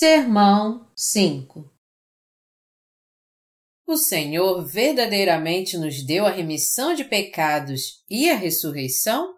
[0.00, 1.74] Sermão 5
[3.84, 9.34] O Senhor verdadeiramente nos deu a remissão de pecados e a ressurreição?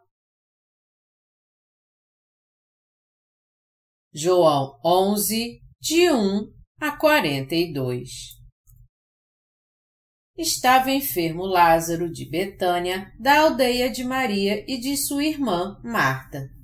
[4.12, 8.10] João 11, de 1 a 42
[10.36, 16.59] Estava enfermo Lázaro de Betânia, da aldeia de Maria e de sua irmã Marta.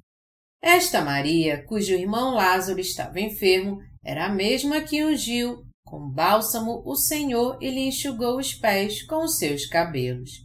[0.62, 6.96] Esta Maria, cujo irmão Lázaro estava enfermo, era a mesma que ungiu com bálsamo o
[6.96, 10.45] Senhor e lhe enxugou os pés com os seus cabelos.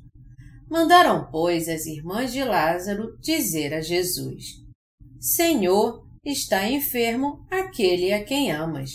[0.70, 4.62] Mandaram, pois, as irmãs de Lázaro dizer a Jesus:
[5.20, 8.92] Senhor, está enfermo aquele a quem amas.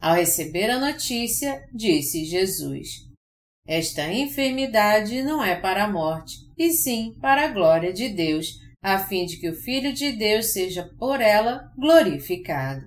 [0.00, 2.88] Ao receber a notícia, disse Jesus:
[3.66, 9.00] Esta enfermidade não é para a morte, e sim para a glória de Deus a
[9.00, 12.86] fim de que o Filho de Deus seja por ela glorificado.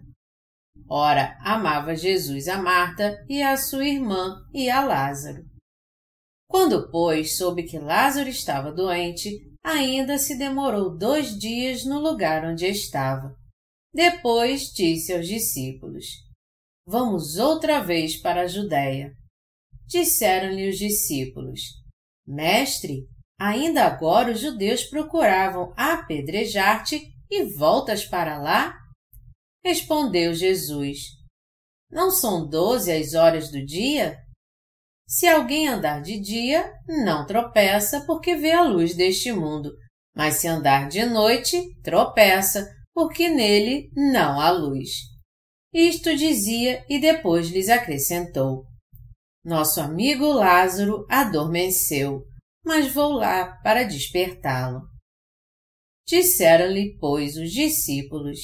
[0.90, 5.44] Ora, amava Jesus a Marta e a sua irmã e a Lázaro.
[6.50, 9.30] Quando, pois, soube que Lázaro estava doente,
[9.62, 13.36] ainda se demorou dois dias no lugar onde estava.
[13.94, 16.06] Depois disse aos discípulos:
[16.88, 19.12] Vamos outra vez para a Judéia.
[19.86, 21.60] Disseram-lhe os discípulos:
[22.26, 23.06] Mestre,
[23.40, 27.02] Ainda agora os judeus procuravam apedrejar-te
[27.32, 28.78] e voltas para lá?
[29.64, 31.04] Respondeu Jesus:
[31.90, 34.18] Não são doze as horas do dia?
[35.08, 39.72] Se alguém andar de dia, não tropeça porque vê a luz deste mundo,
[40.14, 44.90] mas se andar de noite, tropeça porque nele não há luz.
[45.74, 48.66] Isto dizia e depois lhes acrescentou:
[49.46, 52.29] Nosso amigo Lázaro adormeceu
[52.64, 54.82] mas vou lá para despertá-lo.
[56.08, 58.40] Disseram-lhe, pois, os discípulos: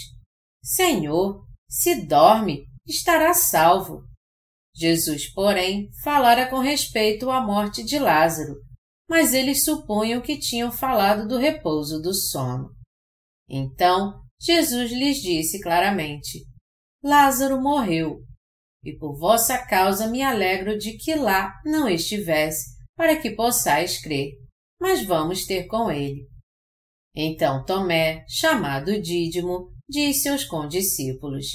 [0.63, 4.03] Senhor, se dorme, estará salvo.
[4.75, 8.55] Jesus, porém, falara com respeito à morte de Lázaro,
[9.09, 12.69] mas eles supunham que tinham falado do repouso do sono.
[13.49, 16.45] Então, Jesus lhes disse claramente:
[17.03, 18.19] Lázaro morreu,
[18.83, 24.33] e por vossa causa me alegro de que lá não estivesse, para que possais crer,
[24.79, 26.27] mas vamos ter com ele.
[27.15, 31.47] Então Tomé, chamado Dídimo, disse aos condiscípulos: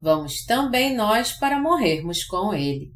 [0.00, 2.92] Vamos também nós para morrermos com ele.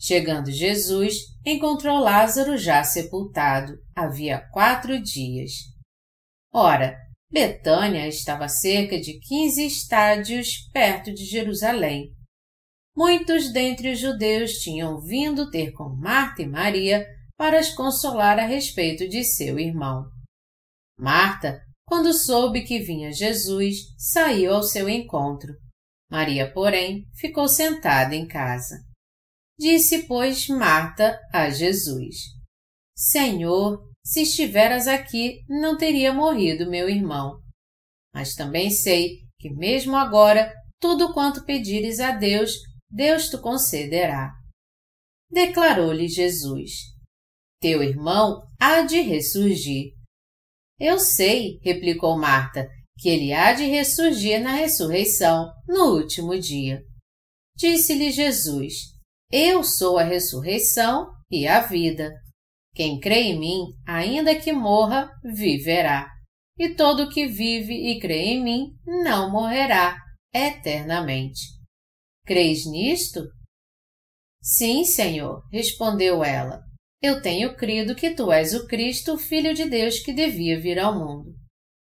[0.00, 5.50] Chegando Jesus, encontrou Lázaro já sepultado, havia quatro dias.
[6.52, 6.96] Ora,
[7.30, 12.14] Betânia estava cerca de quinze estádios perto de Jerusalém,
[12.98, 18.44] muitos dentre os judeus tinham vindo ter com Marta e Maria para as consolar a
[18.44, 20.10] respeito de seu irmão.
[20.98, 25.54] Marta, quando soube que vinha Jesus, saiu ao seu encontro.
[26.10, 28.74] Maria, porém, ficou sentada em casa.
[29.56, 32.16] Disse, pois, Marta a Jesus:
[32.96, 37.38] Senhor, se estiveras aqui, não teria morrido meu irmão.
[38.12, 42.52] Mas também sei que, mesmo agora, tudo quanto pedires a Deus,
[42.90, 44.32] Deus te concederá.
[45.30, 46.70] Declarou-lhe Jesus:
[47.60, 49.92] Teu irmão há de ressurgir.
[50.80, 56.82] Eu sei, replicou Marta, que ele há de ressurgir na ressurreição, no último dia.
[57.56, 58.74] Disse-lhe Jesus:
[59.30, 62.12] Eu sou a ressurreição e a vida.
[62.74, 66.08] Quem crê em mim, ainda que morra, viverá.
[66.56, 69.96] E todo que vive e crê em mim não morrerá
[70.32, 71.57] eternamente.
[72.28, 73.26] Crês nisto?
[74.42, 76.60] Sim, Senhor, respondeu ela.
[77.00, 80.78] Eu tenho crido que tu és o Cristo, o Filho de Deus que devia vir
[80.78, 81.34] ao mundo.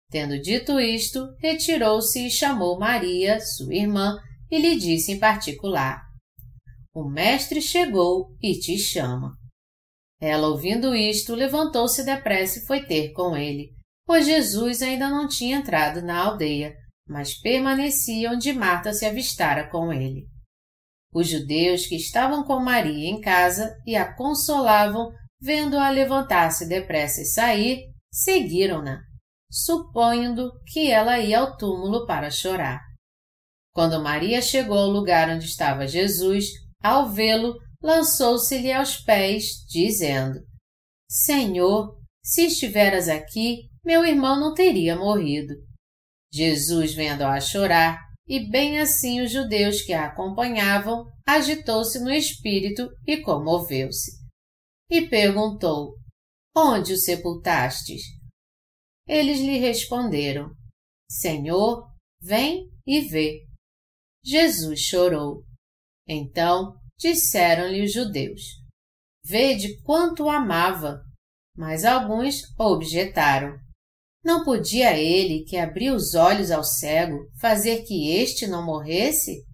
[0.09, 4.17] Tendo dito isto, retirou-se e chamou Maria, sua irmã,
[4.49, 6.01] e lhe disse em particular:
[6.95, 9.35] O Mestre chegou e te chama.
[10.21, 13.73] Ela, ouvindo isto, levantou-se depressa e foi ter com ele,
[14.07, 16.73] pois Jesus ainda não tinha entrado na aldeia,
[17.11, 20.29] mas permanecia onde Marta se avistara com ele.
[21.13, 25.11] Os judeus que estavam com Maria em casa e a consolavam,
[25.41, 29.01] vendo-a levantar-se depressa e sair, seguiram-na,
[29.51, 32.81] supondo que ela ia ao túmulo para chorar.
[33.73, 36.47] Quando Maria chegou ao lugar onde estava Jesus,
[36.81, 40.39] ao vê-lo, lançou-se-lhe aos pés, dizendo:
[41.09, 45.70] Senhor, se estiveras aqui, meu irmão não teria morrido.
[46.33, 53.21] Jesus, vendo-a chorar, e bem assim os judeus que a acompanhavam, agitou-se no espírito e
[53.21, 54.13] comoveu-se.
[54.89, 55.97] E perguntou:
[56.57, 58.03] Onde o sepultastes?
[59.07, 60.55] Eles lhe responderam:
[61.11, 61.91] Senhor,
[62.23, 63.45] vem e vê.
[64.25, 65.43] Jesus chorou.
[66.07, 68.43] Então disseram-lhe os judeus:
[69.25, 71.03] Vede quanto o amava.
[71.57, 73.59] Mas alguns objetaram.
[74.23, 79.45] Não podia ele, que abriu os olhos ao cego, fazer que este não morresse?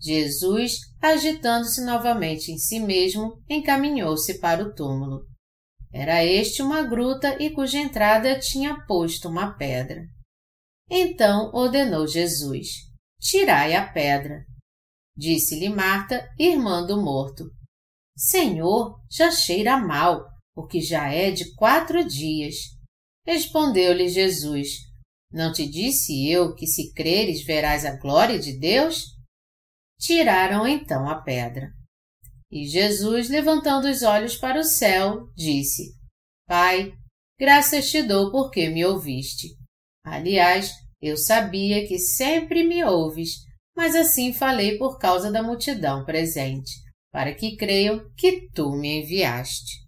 [0.00, 5.26] Jesus, agitando-se novamente em si mesmo, encaminhou-se para o túmulo.
[5.92, 10.02] Era este uma gruta e cuja entrada tinha posto uma pedra.
[10.90, 12.68] Então ordenou Jesus:
[13.20, 14.44] Tirai a pedra.
[15.16, 17.44] Disse-lhe Marta, irmã do morto:
[18.16, 22.73] Senhor, já cheira mal, porque já é de quatro dias.
[23.26, 24.68] Respondeu-lhe Jesus:
[25.32, 29.06] Não te disse eu que se creres verás a glória de Deus?
[29.98, 31.72] Tiraram então a pedra.
[32.50, 35.94] E Jesus, levantando os olhos para o céu, disse:
[36.46, 36.92] Pai,
[37.38, 39.48] graças te dou porque me ouviste.
[40.04, 43.38] Aliás, eu sabia que sempre me ouves,
[43.76, 46.70] mas assim falei por causa da multidão presente,
[47.10, 49.83] para que creiam que tu me enviaste.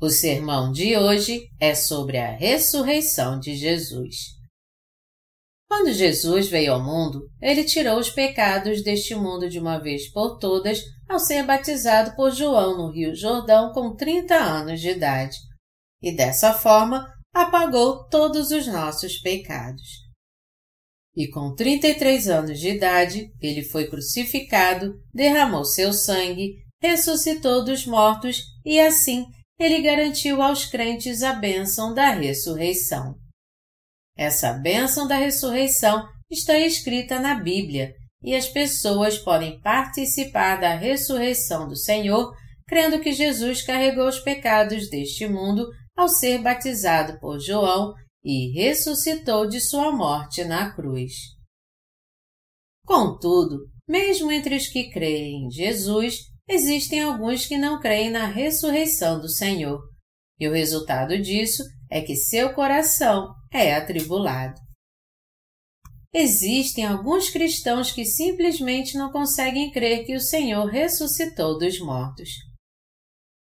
[0.00, 4.14] O sermão de hoje é sobre a ressurreição de Jesus.
[5.68, 10.38] Quando Jesus veio ao mundo, ele tirou os pecados deste mundo de uma vez por
[10.38, 15.36] todas ao ser batizado por João no Rio Jordão com 30 anos de idade.
[16.00, 20.06] E dessa forma apagou todos os nossos pecados.
[21.16, 28.44] E com 33 anos de idade, ele foi crucificado, derramou seu sangue, ressuscitou dos mortos
[28.64, 29.26] e assim
[29.58, 33.14] ele garantiu aos crentes a bênção da ressurreição.
[34.16, 41.68] Essa bênção da ressurreição está escrita na Bíblia e as pessoas podem participar da ressurreição
[41.68, 42.32] do Senhor
[42.66, 45.66] crendo que Jesus carregou os pecados deste mundo
[45.96, 51.12] ao ser batizado por João e ressuscitou de sua morte na cruz.
[52.84, 53.58] Contudo,
[53.88, 59.28] mesmo entre os que creem em Jesus, existem alguns que não creem na ressurreição do
[59.28, 59.80] Senhor.
[60.40, 64.58] E o resultado disso é que seu coração é atribulado.
[66.12, 72.30] Existem alguns cristãos que simplesmente não conseguem crer que o Senhor ressuscitou dos mortos.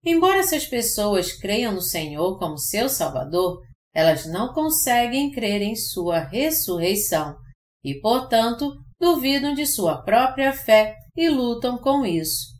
[0.03, 3.61] Embora essas pessoas creiam no Senhor como seu Salvador,
[3.93, 7.35] elas não conseguem crer em sua ressurreição
[7.83, 12.50] e, portanto, duvidam de sua própria fé e lutam com isso.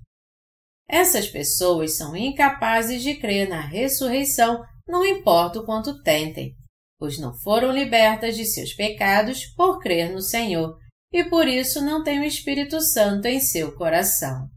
[0.91, 6.53] Essas pessoas são incapazes de crer na ressurreição, não importa o quanto tentem
[7.01, 10.77] pois não foram libertas de seus pecados por crer no Senhor
[11.11, 14.47] e por isso não têm o Espírito Santo em seu coração.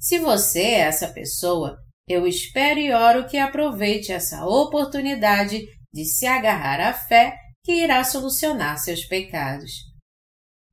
[0.00, 1.76] Se você é essa pessoa,
[2.08, 5.60] eu espero e oro que aproveite essa oportunidade
[5.92, 9.70] de se agarrar à fé que irá solucionar seus pecados.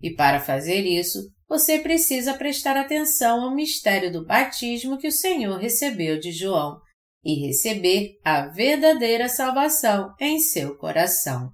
[0.02, 5.58] E para fazer isso, você precisa prestar atenção ao mistério do batismo que o Senhor
[5.58, 6.80] recebeu de João
[7.24, 11.52] e receber a verdadeira salvação em seu coração.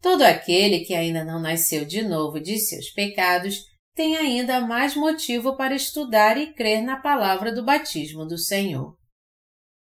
[0.00, 3.62] Todo aquele que ainda não nasceu de novo de seus pecados
[3.94, 8.96] tem ainda mais motivo para estudar e crer na palavra do batismo do Senhor.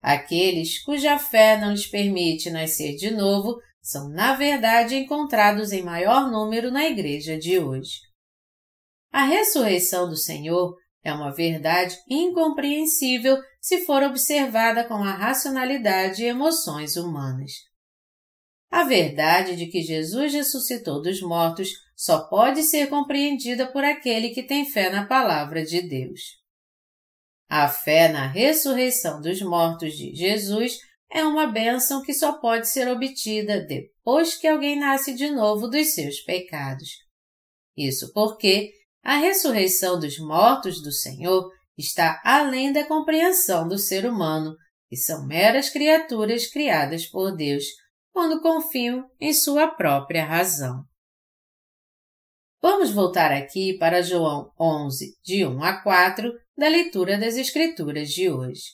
[0.01, 6.29] Aqueles cuja fé não lhes permite nascer de novo são, na verdade, encontrados em maior
[6.31, 8.08] número na igreja de hoje.
[9.11, 16.27] A ressurreição do Senhor é uma verdade incompreensível se for observada com a racionalidade e
[16.27, 17.51] emoções humanas.
[18.69, 24.43] A verdade de que Jesus ressuscitou dos mortos só pode ser compreendida por aquele que
[24.43, 26.21] tem fé na palavra de Deus.
[27.49, 30.77] A fé na ressurreição dos mortos de Jesus
[31.11, 35.95] é uma bênção que só pode ser obtida depois que alguém nasce de novo dos
[35.95, 36.89] seus pecados.
[37.75, 38.71] Isso porque
[39.03, 44.55] a ressurreição dos mortos do Senhor está além da compreensão do ser humano,
[44.89, 47.63] que são meras criaturas criadas por Deus,
[48.11, 50.83] quando confiam em sua própria razão.
[52.61, 58.29] Vamos voltar aqui para João 11, de 1 a 4, da leitura das Escrituras de
[58.29, 58.73] hoje.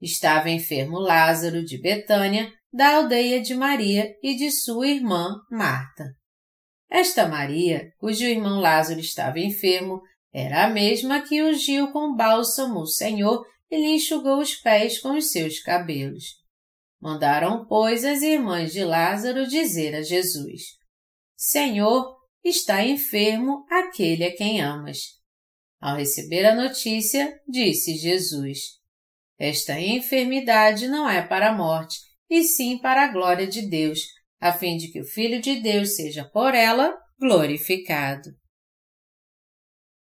[0.00, 6.19] Estava enfermo Lázaro de Betânia, da aldeia de Maria e de sua irmã Marta.
[6.90, 12.86] Esta Maria, cujo irmão Lázaro estava enfermo, era a mesma que ungiu com bálsamo o
[12.86, 16.40] Senhor e lhe enxugou os pés com os seus cabelos.
[17.00, 20.78] Mandaram, pois, as irmãs de Lázaro dizer a Jesus:
[21.36, 24.98] Senhor, está enfermo aquele a quem amas.
[25.80, 28.80] Ao receber a notícia, disse Jesus:
[29.38, 34.00] Esta enfermidade não é para a morte, e sim para a glória de Deus,
[34.40, 38.30] a fim de que o Filho de Deus seja por ela glorificado.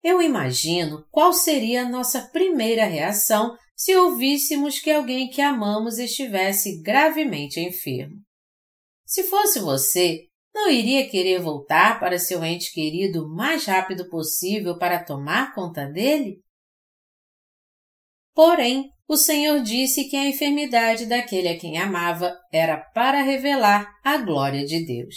[0.02, 6.80] Eu imagino qual seria a nossa primeira reação se ouvíssemos que alguém que amamos estivesse
[6.82, 8.16] gravemente enfermo.
[9.06, 14.76] Se fosse você, não iria querer voltar para seu ente querido o mais rápido possível
[14.76, 16.42] para tomar conta dele?
[18.34, 24.18] Porém, o Senhor disse que a enfermidade daquele a quem amava era para revelar a
[24.18, 25.16] glória de Deus.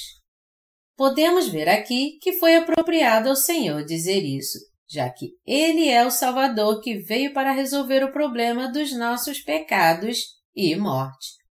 [0.96, 4.58] Podemos ver aqui que foi apropriado ao Senhor dizer isso,
[4.88, 10.20] já que Ele é o Salvador que veio para resolver o problema dos nossos pecados
[10.56, 11.42] e morte.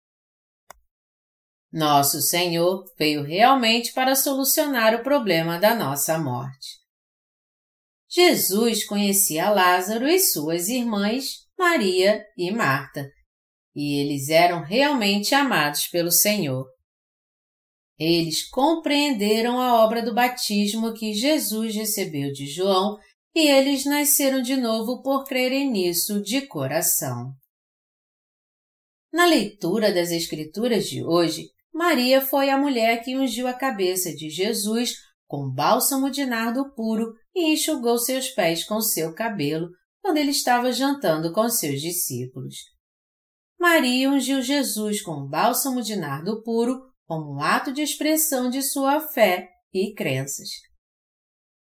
[1.70, 6.80] Nosso Senhor veio realmente para solucionar o problema da nossa morte.
[8.08, 13.12] Jesus conhecia Lázaro e suas irmãs Maria e Marta,
[13.76, 16.66] e eles eram realmente amados pelo Senhor.
[17.98, 22.96] Eles compreenderam a obra do batismo que Jesus recebeu de João
[23.34, 27.30] e eles nasceram de novo por crerem nisso de coração.
[29.12, 34.30] Na leitura das Escrituras de hoje, Maria foi a mulher que ungiu a cabeça de
[34.30, 34.94] Jesus
[35.26, 39.68] com bálsamo de nardo puro e enxugou seus pés com seu cabelo,
[40.02, 42.56] quando ele estava jantando com seus discípulos.
[43.58, 48.62] Maria ungiu Jesus com um bálsamo de nardo puro como um ato de expressão de
[48.62, 50.48] sua fé e crenças.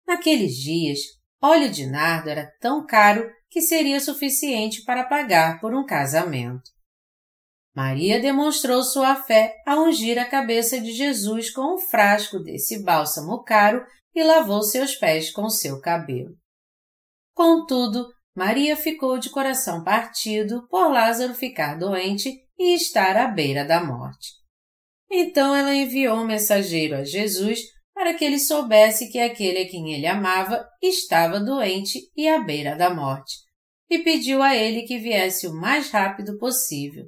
[0.07, 1.01] Naqueles dias,
[1.43, 6.71] óleo de nardo era tão caro que seria suficiente para pagar por um casamento.
[7.75, 13.43] Maria demonstrou sua fé ao ungir a cabeça de Jesus com um frasco desse bálsamo
[13.45, 16.37] caro e lavou seus pés com seu cabelo.
[17.35, 23.83] Contudo, Maria ficou de coração partido por Lázaro ficar doente e estar à beira da
[23.83, 24.29] morte.
[25.11, 29.93] Então ela enviou um mensageiro a Jesus para que ele soubesse que aquele a quem
[29.93, 33.39] ele amava estava doente e à beira da morte,
[33.91, 37.07] e pediu a ele que viesse o mais rápido possível.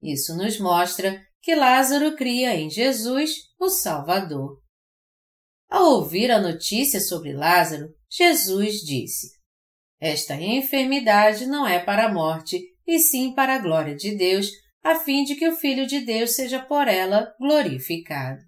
[0.00, 4.62] Isso nos mostra que Lázaro cria em Jesus o Salvador.
[5.68, 9.39] Ao ouvir a notícia sobre Lázaro, Jesus disse:
[10.00, 14.50] esta enfermidade não é para a morte, e sim para a glória de Deus,
[14.82, 18.40] a fim de que o Filho de Deus seja por ela glorificado.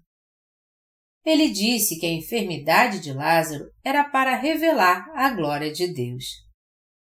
[1.25, 6.25] Ele disse que a enfermidade de Lázaro era para revelar a glória de Deus.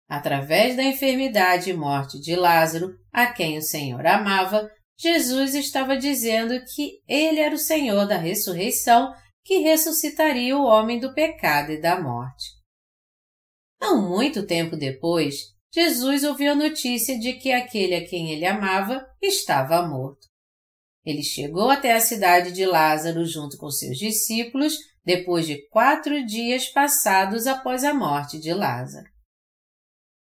[0.08, 6.54] Através da enfermidade e morte de Lázaro, a quem o Senhor amava, Jesus estava dizendo
[6.74, 9.12] que ele era o Senhor da ressurreição
[9.44, 12.55] que ressuscitaria o homem do pecado e da morte.
[13.86, 19.06] Não muito tempo depois, Jesus ouviu a notícia de que aquele a quem ele amava
[19.22, 20.26] estava morto.
[21.04, 26.68] Ele chegou até a cidade de Lázaro junto com seus discípulos depois de quatro dias
[26.68, 29.06] passados após a morte de Lázaro.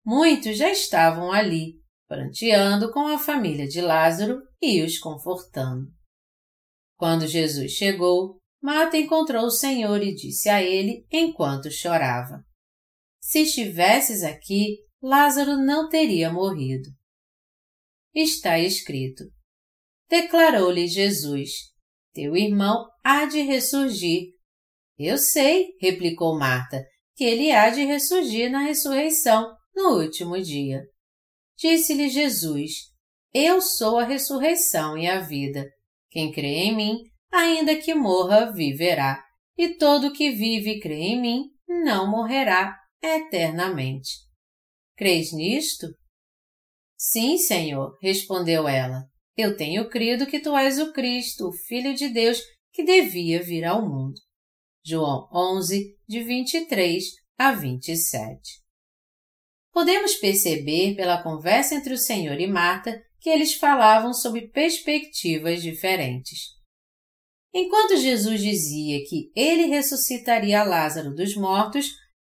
[0.03, 1.75] Muitos já estavam ali,
[2.08, 5.86] pranteando com a família de Lázaro e os confortando.
[6.98, 12.44] Quando Jesus chegou, Marta encontrou o Senhor e disse a ele enquanto chorava:
[13.32, 16.90] se estivesses aqui, Lázaro não teria morrido.
[18.14, 19.24] Está escrito.
[20.10, 21.50] Declarou-lhe Jesus:
[22.14, 24.34] Teu irmão há de ressurgir.
[25.00, 26.84] Eu sei, replicou Marta,
[27.16, 30.82] que ele há de ressurgir na ressurreição, no último dia.
[31.58, 32.74] Disse-lhe Jesus:
[33.34, 35.72] Eu sou a ressurreição e a vida.
[36.10, 36.98] Quem crê em mim,
[37.32, 39.24] ainda que morra, viverá.
[39.58, 44.10] E todo que vive e crê em mim, não morrerá eternamente.
[44.96, 45.88] Crês nisto?
[46.98, 49.10] Sim, Senhor, respondeu ela.
[49.36, 52.39] Eu tenho crido que tu és o Cristo, o Filho de Deus,
[52.72, 54.20] que devia vir ao mundo.
[54.84, 57.03] João 11, de 23
[57.38, 58.62] a 27.
[59.72, 66.60] Podemos perceber pela conversa entre o Senhor e Marta que eles falavam sobre perspectivas diferentes.
[67.53, 71.91] Enquanto Jesus dizia que ele ressuscitaria Lázaro dos mortos,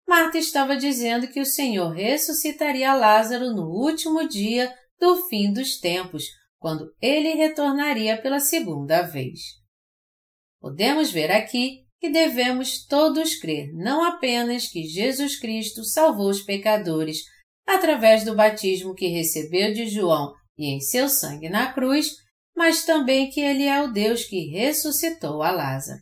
[0.09, 6.23] Marta estava dizendo que o Senhor ressuscitaria Lázaro no último dia do fim dos tempos,
[6.57, 9.39] quando ele retornaria pela segunda vez.
[10.59, 17.19] Podemos ver aqui que devemos todos crer não apenas que Jesus Cristo salvou os pecadores
[17.67, 22.15] através do batismo que recebeu de João e em seu sangue na cruz,
[22.57, 26.01] mas também que ele é o Deus que ressuscitou a Lázaro.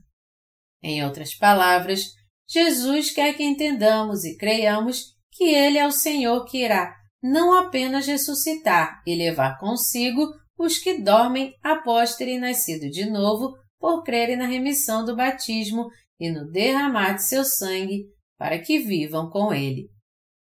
[0.81, 2.15] Em outras palavras,
[2.47, 8.07] Jesus quer que entendamos e creiamos que Ele é o Senhor que irá não apenas
[8.07, 10.27] ressuscitar e levar consigo
[10.57, 15.87] os que dormem após terem nascido de novo por crerem na remissão do batismo
[16.19, 18.05] e no derramar de seu sangue
[18.37, 19.89] para que vivam com Ele.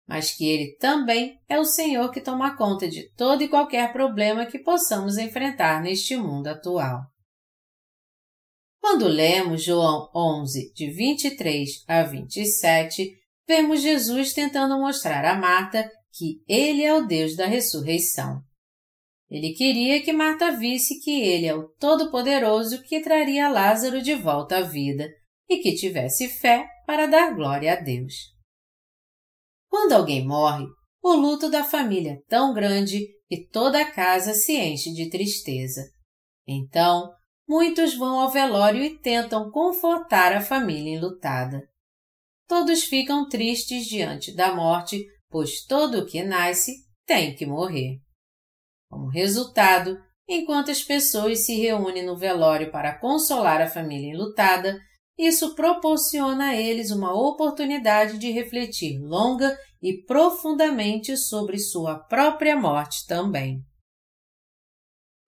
[0.06, 4.46] Mas que Ele também é o Senhor que toma conta de todo e qualquer problema
[4.46, 7.02] que possamos enfrentar neste mundo atual.
[8.86, 13.16] Quando lemos João 11, de 23 a 27,
[13.48, 18.42] vemos Jesus tentando mostrar a Marta que Ele é o Deus da ressurreição.
[19.30, 24.58] Ele queria que Marta visse que Ele é o Todo-Poderoso que traria Lázaro de volta
[24.58, 25.08] à vida
[25.48, 28.12] e que tivesse fé para dar glória a Deus.
[29.66, 30.66] Quando alguém morre,
[31.02, 35.80] o luto da família é tão grande que toda a casa se enche de tristeza.
[36.46, 37.10] Então,
[37.48, 41.62] muitos vão ao velório e tentam confortar a família enlutada.
[42.46, 46.72] Todos ficam tristes diante da morte, pois todo o que nasce
[47.06, 47.98] tem que morrer.
[48.90, 49.98] Como resultado,
[50.28, 54.78] enquanto as pessoas se reúnem no velório para consolar a família enlutada,
[55.18, 63.06] isso proporciona a eles uma oportunidade de refletir longa e profundamente sobre sua própria morte
[63.06, 63.64] também.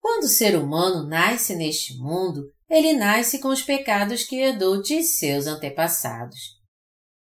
[0.06, 5.02] Quando o ser humano nasce neste mundo, ele nasce com os pecados que herdou de
[5.02, 6.38] seus antepassados.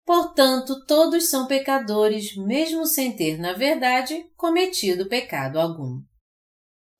[0.05, 6.01] Portanto, todos são pecadores, mesmo sem ter, na verdade, cometido pecado algum.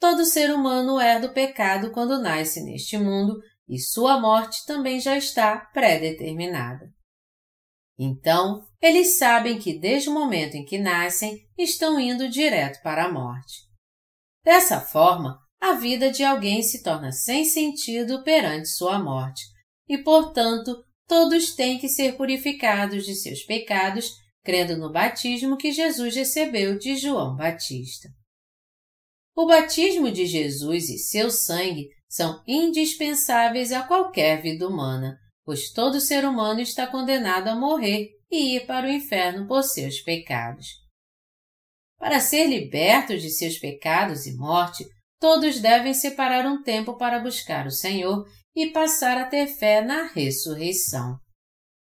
[0.02, 5.16] Todo ser humano herda o pecado quando nasce neste mundo e sua morte também já
[5.16, 6.94] está pré-determinada.
[7.98, 13.12] Então, eles sabem que desde o momento em que nascem, estão indo direto para a
[13.14, 13.62] morte.
[14.44, 19.42] Dessa forma, a vida de alguém se torna sem sentido perante sua morte,
[19.88, 26.16] e, portanto, todos têm que ser purificados de seus pecados, crendo no batismo que Jesus
[26.16, 28.08] recebeu de João Batista.
[29.36, 36.02] O batismo de Jesus e seu sangue são indispensáveis a qualquer vida humana, pois todo
[36.02, 40.68] ser humano está condenado a morrer e ir para o inferno por seus pecados.
[41.98, 44.86] Para ser libertos de seus pecados e morte,
[45.20, 50.08] todos devem separar um tempo para buscar o Senhor e passar a ter fé na
[50.08, 51.18] ressurreição.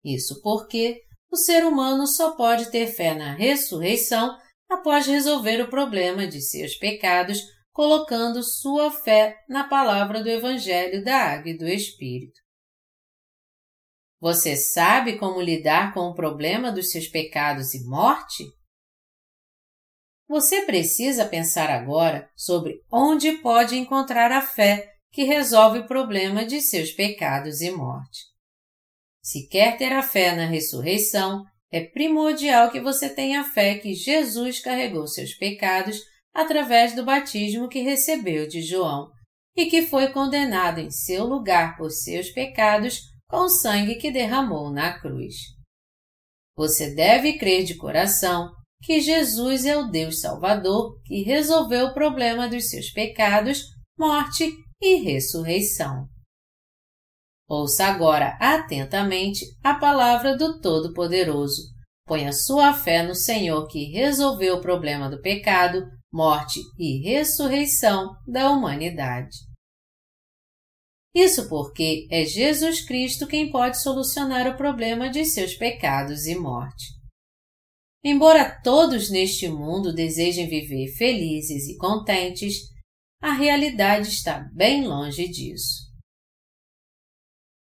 [0.05, 4.37] Isso porque o ser humano só pode ter fé na ressurreição
[4.71, 11.17] após resolver o problema de seus pecados colocando sua fé na palavra do Evangelho da
[11.17, 12.41] Água e do Espírito.
[14.21, 18.45] Você sabe como lidar com o problema dos seus pecados e morte?
[20.29, 26.61] Você precisa pensar agora sobre onde pode encontrar a fé que resolve o problema de
[26.61, 28.21] seus pecados e morte.
[29.23, 34.61] Se quer ter a fé na ressurreição, é primordial que você tenha fé que Jesus
[34.61, 36.01] carregou seus pecados
[36.33, 39.11] através do batismo que recebeu de João
[39.57, 44.71] e que foi condenado em seu lugar por seus pecados com o sangue que derramou
[44.71, 45.35] na cruz.
[46.57, 48.53] Você deve crer de coração
[48.85, 53.63] que Jesus é o Deus Salvador que resolveu o problema dos seus pecados,
[53.99, 56.07] morte e ressurreição.
[57.49, 61.63] Ouça agora atentamente a palavra do Todo-Poderoso.
[62.07, 68.51] Ponha sua fé no Senhor que resolveu o problema do pecado, morte e ressurreição da
[68.51, 69.37] humanidade.
[71.15, 77.04] Isso porque é Jesus Cristo quem pode solucionar o problema de seus pecados e morte.
[78.05, 82.69] Embora todos neste mundo desejem viver felizes e contentes,
[83.19, 85.85] a realidade está bem longe disso.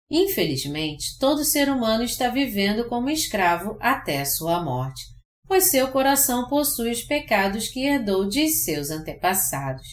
[0.09, 5.03] Infelizmente, todo ser humano está vivendo como escravo até sua morte,
[5.47, 9.87] pois seu coração possui os pecados que herdou de seus antepassados.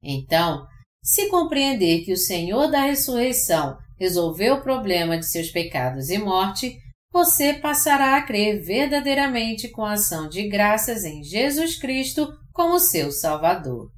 [0.00, 0.64] Então,
[1.02, 6.76] se compreender que o Senhor da ressurreição resolveu o problema de seus pecados e morte,
[7.16, 13.10] você passará a crer verdadeiramente com a ação de graças em Jesus Cristo como seu
[13.10, 13.90] Salvador.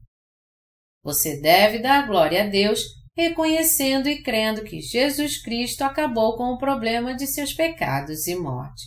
[1.02, 2.80] Você deve dar glória a Deus
[3.16, 8.84] reconhecendo e crendo que Jesus Cristo acabou com o problema de seus pecados e morte.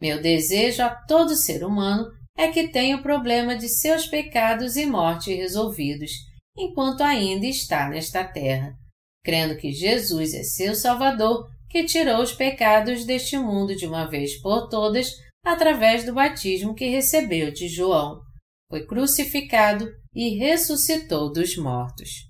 [0.00, 4.84] Meu desejo a todo ser humano é que tenha o problema de seus pecados e
[4.84, 6.10] morte resolvidos,
[6.56, 8.74] enquanto ainda está nesta terra,
[9.22, 14.40] crendo que Jesus é seu Salvador, que tirou os pecados deste mundo de uma vez
[14.40, 15.10] por todas
[15.44, 18.20] através do batismo que recebeu de João,
[18.68, 22.26] foi crucificado e ressuscitou dos mortos.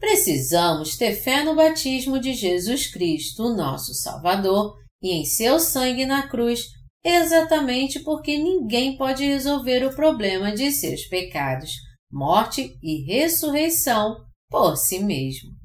[0.00, 6.28] Precisamos ter fé no batismo de Jesus Cristo, nosso Salvador, e em seu sangue na
[6.28, 6.66] cruz,
[7.04, 11.72] exatamente porque ninguém pode resolver o problema de seus pecados,
[12.10, 14.16] morte e ressurreição
[14.48, 15.57] por si mesmo.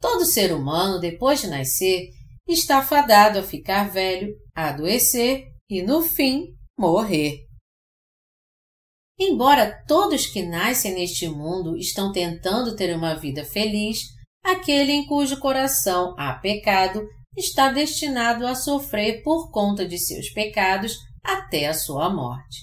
[0.00, 2.08] Todo ser humano, depois de nascer,
[2.48, 7.46] está fadado a ficar velho, a adoecer e, no fim, morrer.
[9.18, 13.98] Embora todos que nascem neste mundo estão tentando ter uma vida feliz,
[14.42, 20.96] aquele em cujo coração há pecado está destinado a sofrer por conta de seus pecados
[21.22, 22.60] até a sua morte.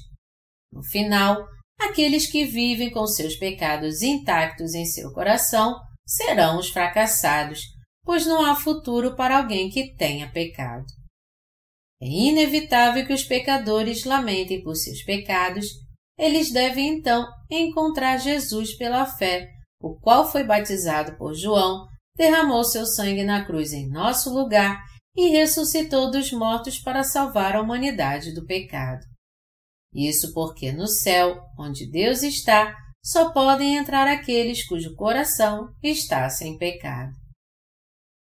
[0.71, 1.45] No final,
[1.79, 7.61] aqueles que vivem com seus pecados intactos em seu coração serão os fracassados,
[8.03, 10.85] pois não há futuro para alguém que tenha pecado.
[12.01, 15.67] É inevitável que os pecadores lamentem por seus pecados,
[16.17, 19.49] eles devem então encontrar Jesus pela fé,
[19.81, 24.83] o qual foi batizado por João, derramou seu sangue na cruz em nosso lugar
[25.15, 29.01] e ressuscitou dos mortos para salvar a humanidade do pecado.
[29.93, 36.57] Isso porque no céu, onde Deus está, só podem entrar aqueles cujo coração está sem
[36.57, 37.13] pecado.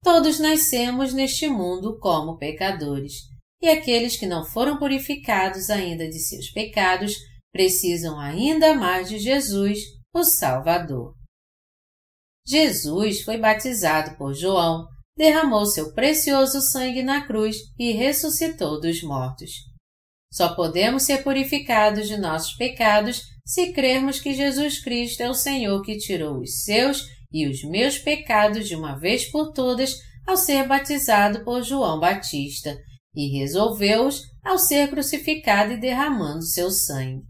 [0.04, 3.14] Todos nascemos neste mundo como pecadores,
[3.62, 7.16] e aqueles que não foram purificados ainda de seus pecados
[7.54, 9.80] precisam ainda mais de Jesus,
[10.14, 11.14] o Salvador.
[12.46, 19.52] Jesus foi batizado por João, derramou seu precioso sangue na cruz e ressuscitou dos mortos.
[20.32, 25.82] Só podemos ser purificados de nossos pecados se crermos que Jesus Cristo é o Senhor
[25.82, 30.68] que tirou os seus e os meus pecados de uma vez por todas ao ser
[30.68, 32.78] batizado por João Batista
[33.16, 37.24] e resolveu-os ao ser crucificado e derramando seu sangue.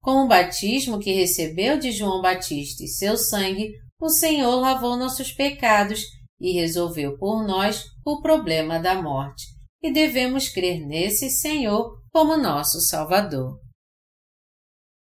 [0.00, 5.32] Com o batismo que recebeu de João Batista e seu sangue, o Senhor lavou nossos
[5.32, 6.02] pecados
[6.40, 9.44] e resolveu por nós o problema da morte,
[9.80, 13.61] e devemos crer nesse Senhor como nosso Salvador.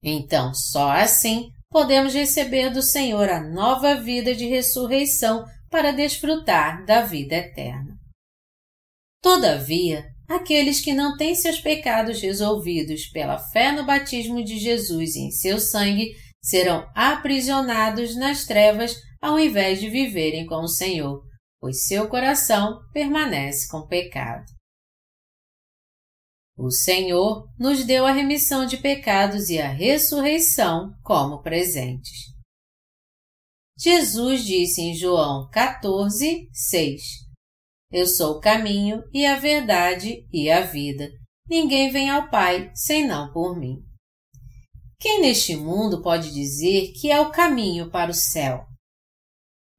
[0.04, 7.02] Então, só assim podemos receber do Senhor a nova vida de ressurreição para desfrutar da
[7.02, 7.98] vida eterna.
[9.22, 15.22] Todavia, aqueles que não têm seus pecados resolvidos pela fé no batismo de Jesus e
[15.22, 16.12] em seu sangue
[16.44, 21.24] serão aprisionados nas trevas ao invés de viverem com o Senhor,
[21.60, 24.44] pois seu coração permanece com pecado.
[26.56, 32.32] O Senhor nos deu a remissão de pecados e a ressurreição como presentes.
[33.78, 37.02] Jesus disse em João 14, 6:
[37.92, 41.10] Eu sou o caminho e a verdade e a vida.
[41.50, 43.84] Ninguém vem ao Pai senão por mim.
[45.00, 48.64] Quem neste mundo pode dizer que é o caminho para o céu?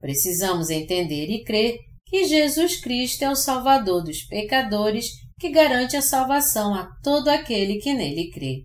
[0.01, 6.01] Precisamos entender e crer que Jesus Cristo é o Salvador dos pecadores que garante a
[6.01, 8.65] salvação a todo aquele que nele crê.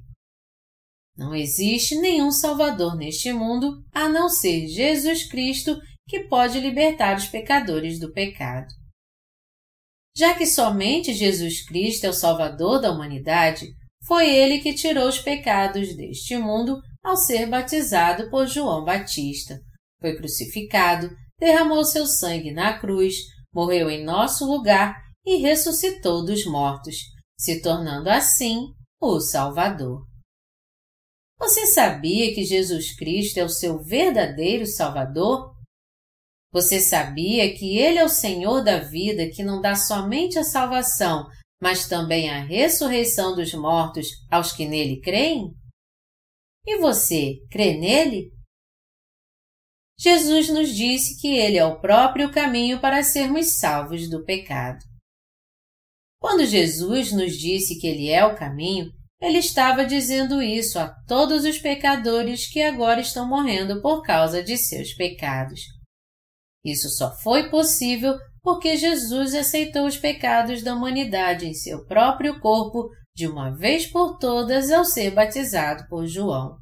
[1.17, 7.27] Não existe nenhum Salvador neste mundo a não ser Jesus Cristo que pode libertar os
[7.27, 8.67] pecadores do pecado.
[10.15, 13.67] Já que somente Jesus Cristo é o Salvador da humanidade,
[14.07, 19.59] foi ele que tirou os pecados deste mundo ao ser batizado por João Batista.
[19.99, 23.15] Foi crucificado, derramou seu sangue na cruz,
[23.53, 26.95] morreu em nosso lugar e ressuscitou dos mortos,
[27.37, 30.05] se tornando assim o Salvador.
[31.37, 35.55] Você sabia que Jesus Cristo é o seu verdadeiro Salvador?
[36.51, 41.27] Você sabia que Ele é o Senhor da vida que não dá somente a salvação,
[41.61, 45.53] mas também a ressurreição dos mortos aos que nele creem?
[46.65, 48.31] E você crê nele?
[49.97, 54.88] Jesus nos disse que Ele é o próprio caminho para sermos salvos do pecado.
[56.19, 61.45] Quando Jesus nos disse que Ele é o caminho, Ele estava dizendo isso a todos
[61.45, 65.61] os pecadores que agora estão morrendo por causa de seus pecados.
[66.63, 72.89] Isso só foi possível porque Jesus aceitou os pecados da humanidade em seu próprio corpo
[73.15, 76.57] de uma vez por todas ao ser batizado por João.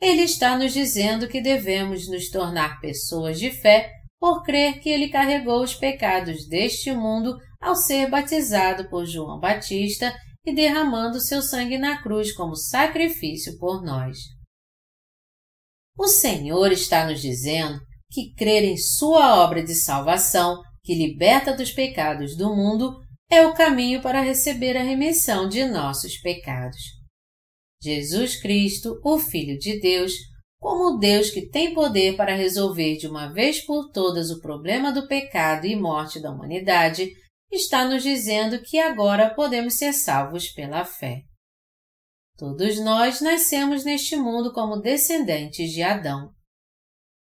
[0.00, 5.08] Ele está nos dizendo que devemos nos tornar pessoas de fé por crer que ele
[5.08, 11.76] carregou os pecados deste mundo ao ser batizado por João Batista e derramando seu sangue
[11.76, 14.18] na cruz como sacrifício por nós.
[15.98, 21.72] O Senhor está nos dizendo que crer em Sua obra de salvação, que liberta dos
[21.72, 26.80] pecados do mundo, é o caminho para receber a remissão de nossos pecados.
[27.82, 30.12] Jesus Cristo, o Filho de Deus,
[30.60, 35.08] como Deus que tem poder para resolver de uma vez por todas o problema do
[35.08, 37.10] pecado e morte da humanidade,
[37.50, 41.22] está nos dizendo que agora podemos ser salvos pela fé.
[42.36, 46.34] Todos nós nascemos neste mundo como descendentes de Adão.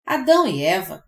[0.06, 1.04] Adão e Eva,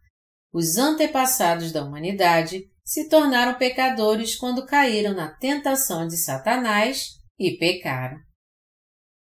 [0.54, 8.18] os antepassados da humanidade, se tornaram pecadores quando caíram na tentação de Satanás e pecaram.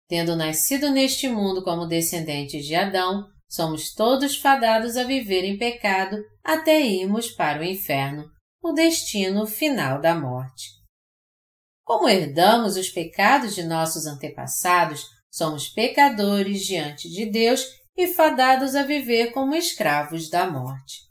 [0.08, 6.18] Tendo nascido neste mundo como descendentes de Adão, somos todos fadados a viver em pecado
[6.44, 8.26] até irmos para o inferno,
[8.64, 10.70] o destino final da morte.
[11.84, 17.62] Como herdamos os pecados de nossos antepassados, somos pecadores diante de Deus
[17.98, 21.02] e fadados a viver como escravos da morte.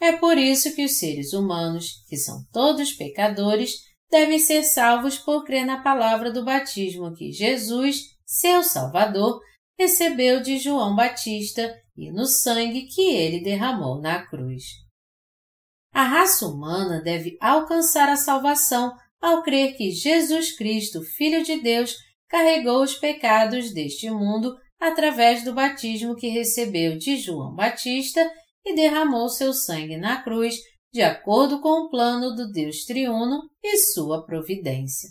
[0.00, 3.72] É por isso que os seres humanos, que são todos pecadores,
[4.08, 9.40] devem ser salvos por crer na palavra do batismo que Jesus, seu Salvador,
[9.76, 14.85] recebeu de João Batista e no sangue que ele derramou na cruz.
[15.96, 21.96] A raça humana deve alcançar a salvação ao crer que Jesus Cristo, Filho de Deus,
[22.28, 28.30] carregou os pecados deste mundo através do batismo que recebeu de João Batista
[28.62, 30.56] e derramou seu sangue na cruz,
[30.92, 35.08] de acordo com o plano do Deus triuno e sua providência.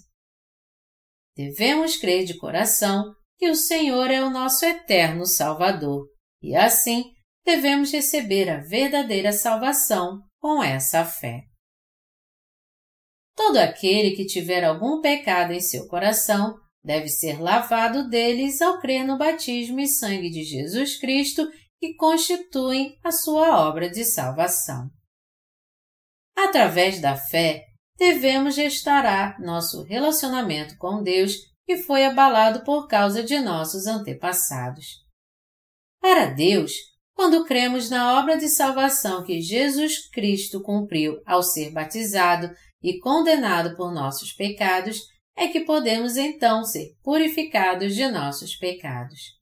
[1.36, 6.06] Devemos crer de coração que o Senhor é o nosso eterno Salvador
[6.43, 7.06] e, assim,
[7.43, 11.47] devemos receber a verdadeira salvação com essa fé.
[13.36, 19.03] Todo aquele que tiver algum pecado em seu coração deve ser lavado deles ao crer
[19.03, 24.88] no batismo e sangue de Jesus Cristo que constituem a sua obra de salvação.
[26.38, 27.65] Através da fé,
[27.97, 35.03] devemos restaurar nosso relacionamento com Deus que foi abalado por causa de nossos antepassados.
[35.99, 36.71] Para Deus,
[37.15, 43.75] quando cremos na obra de salvação que Jesus Cristo cumpriu ao ser batizado e condenado
[43.78, 44.99] por nossos pecados,
[45.36, 49.34] é que podemos então ser purificados de nossos pecados.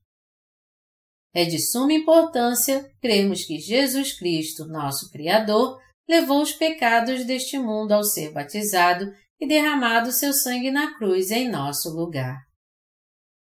[1.33, 7.91] É de suma importância crermos que Jesus Cristo, nosso Criador, levou os pecados deste mundo
[7.91, 12.37] ao ser batizado e derramado seu sangue na cruz em nosso lugar.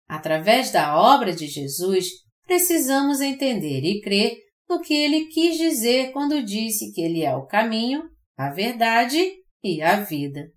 [0.07, 2.07] Através da obra de Jesus,
[2.51, 4.37] precisamos entender e crer
[4.69, 8.03] no que ele quis dizer quando disse que ele é o caminho,
[8.37, 10.51] a verdade e a vida.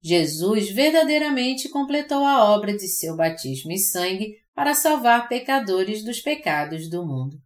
[0.00, 6.88] Jesus verdadeiramente completou a obra de seu batismo e sangue para salvar pecadores dos pecados
[6.88, 7.36] do mundo.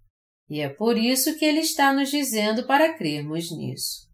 [0.46, 4.06] E é por isso que ele está nos dizendo para crermos nisso.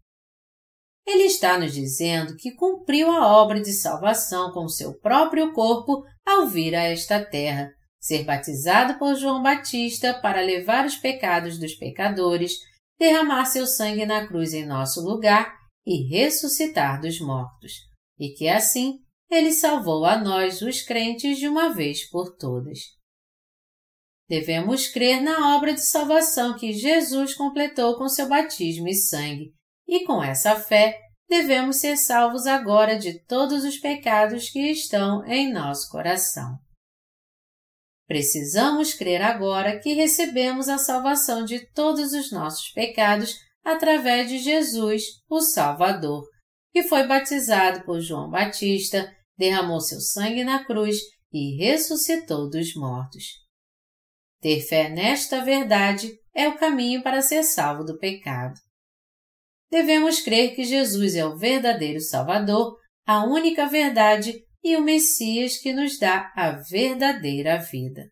[1.05, 6.47] Ele está nos dizendo que cumpriu a obra de salvação com seu próprio corpo ao
[6.47, 7.75] vir a esta terra,
[8.05, 12.53] ser batizado por João Batista para levar os pecados dos pecadores,
[12.99, 15.51] derramar seu sangue na cruz em nosso lugar
[15.83, 17.71] e ressuscitar dos mortos,
[18.19, 22.77] e que assim ele salvou a nós, os crentes, de uma vez por todas.
[24.29, 29.51] Devemos crer na obra de salvação que Jesus completou com seu batismo e sangue,
[29.87, 35.51] e com essa fé devemos ser salvos agora de todos os pecados que estão em
[35.51, 36.63] nosso coração.
[38.07, 45.03] Precisamos crer agora que recebemos a salvação de todos os nossos pecados através de Jesus,
[45.27, 46.23] o Salvador,
[46.71, 50.97] que foi batizado por João Batista, derramou seu sangue na cruz
[51.33, 53.23] e ressuscitou dos mortos.
[54.39, 58.59] Ter fé nesta verdade é o caminho para ser salvo do pecado.
[59.71, 65.71] Devemos crer que Jesus é o verdadeiro Salvador, a única verdade e o Messias que
[65.71, 68.09] nos dá a verdadeira vida.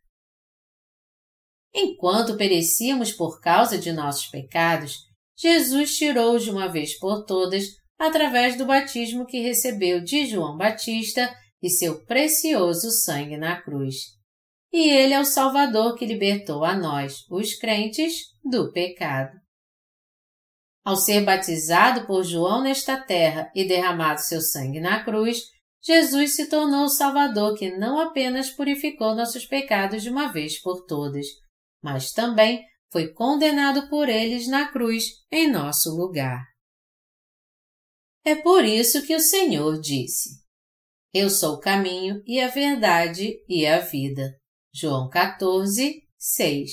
[1.73, 4.99] Enquanto perecíamos por causa de nossos pecados,
[5.35, 11.35] Jesus tirou de uma vez por todas através do batismo que recebeu de João Batista
[11.59, 13.95] e seu precioso sangue na cruz.
[14.71, 19.35] E ele é o Salvador que libertou a nós, os crentes, do pecado.
[20.85, 25.51] Ao ser batizado por João nesta terra e derramado seu sangue na cruz,
[25.85, 30.85] Jesus se tornou o Salvador que não apenas purificou nossos pecados de uma vez por
[30.85, 31.25] todas,
[31.81, 36.45] mas também foi condenado por eles na cruz em nosso lugar.
[38.23, 40.29] É por isso que o Senhor disse:
[41.13, 44.37] Eu sou o caminho e a verdade e a vida.
[44.73, 46.71] João 14, 6.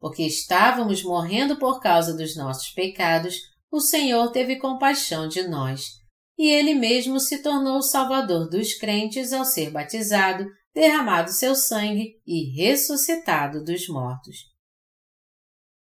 [0.00, 3.36] Porque estávamos morrendo por causa dos nossos pecados,
[3.70, 5.97] o Senhor teve compaixão de nós,
[6.38, 12.14] e Ele mesmo se tornou o Salvador dos crentes ao ser batizado, derramado seu sangue
[12.26, 14.36] e ressuscitado dos mortos.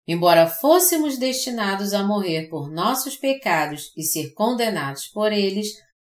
[0.07, 5.69] Embora fôssemos destinados a morrer por nossos pecados e ser condenados por eles,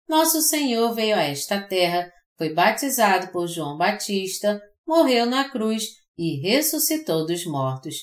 [0.09, 6.41] nosso Senhor veio a esta terra foi batizado por João Batista, morreu na cruz e
[6.41, 7.95] ressuscitou dos mortos,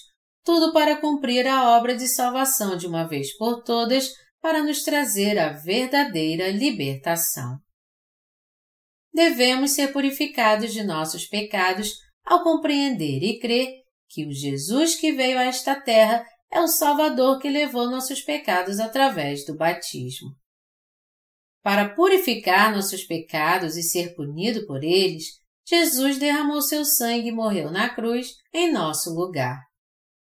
[0.44, 5.38] tudo para cumprir a obra de salvação de uma vez por todas, para nos trazer
[5.38, 7.58] a verdadeira libertação.
[9.12, 15.38] Devemos ser purificados de nossos pecados ao compreender e crer que o Jesus que veio
[15.38, 20.30] a esta terra é o Salvador que levou nossos pecados através do batismo.
[21.62, 27.70] Para purificar nossos pecados e ser punido por eles, Jesus derramou seu sangue e morreu
[27.70, 29.60] na cruz em nosso lugar.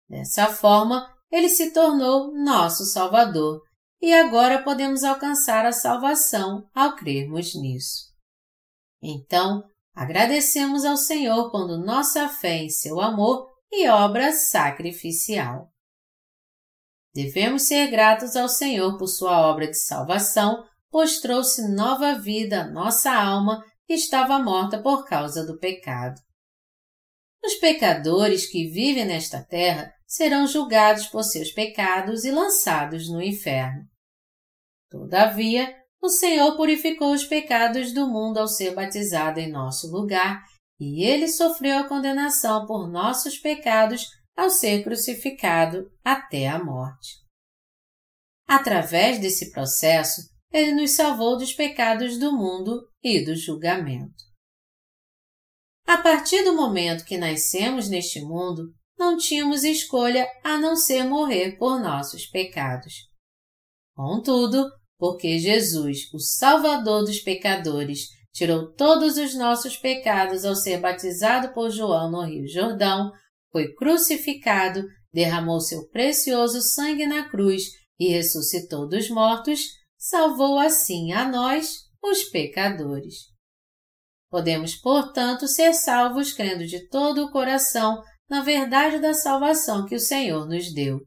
[0.09, 3.63] Dessa forma, ele se tornou nosso Salvador
[4.01, 8.11] e agora podemos alcançar a salvação ao crermos nisso.
[9.03, 9.63] Então,
[9.95, 15.71] agradecemos ao Senhor quando nossa fé em seu amor e obra sacrificial.
[17.15, 22.71] Devemos ser gratos ao Senhor por sua obra de salvação, pois trouxe nova vida à
[22.71, 26.21] nossa alma que estava morta por causa do pecado.
[27.45, 33.89] Os pecadores que vivem nesta terra serão julgados por seus pecados e lançados no inferno.
[34.91, 40.45] Todavia, o Senhor purificou os pecados do mundo ao ser batizado em nosso lugar,
[40.81, 47.21] e ele sofreu a condenação por nossos pecados ao ser crucificado até a morte.
[48.49, 54.25] Através desse processo, ele nos salvou dos pecados do mundo e do julgamento.
[55.87, 61.57] A partir do momento que nascemos neste mundo, não tínhamos escolha a não ser morrer
[61.57, 63.09] por nossos pecados.
[63.97, 71.55] Contudo, porque Jesus, o Salvador dos pecadores, tirou todos os nossos pecados ao ser batizado
[71.55, 73.11] por João no Rio Jordão,
[73.51, 79.63] foi crucificado, derramou seu precioso sangue na cruz e ressuscitou dos mortos,
[79.97, 83.31] salvou assim a nós, os pecadores.
[84.31, 90.01] Podemos, portanto, ser salvos crendo de todo o coração na verdade da salvação que o
[90.01, 91.01] Senhor nos deu.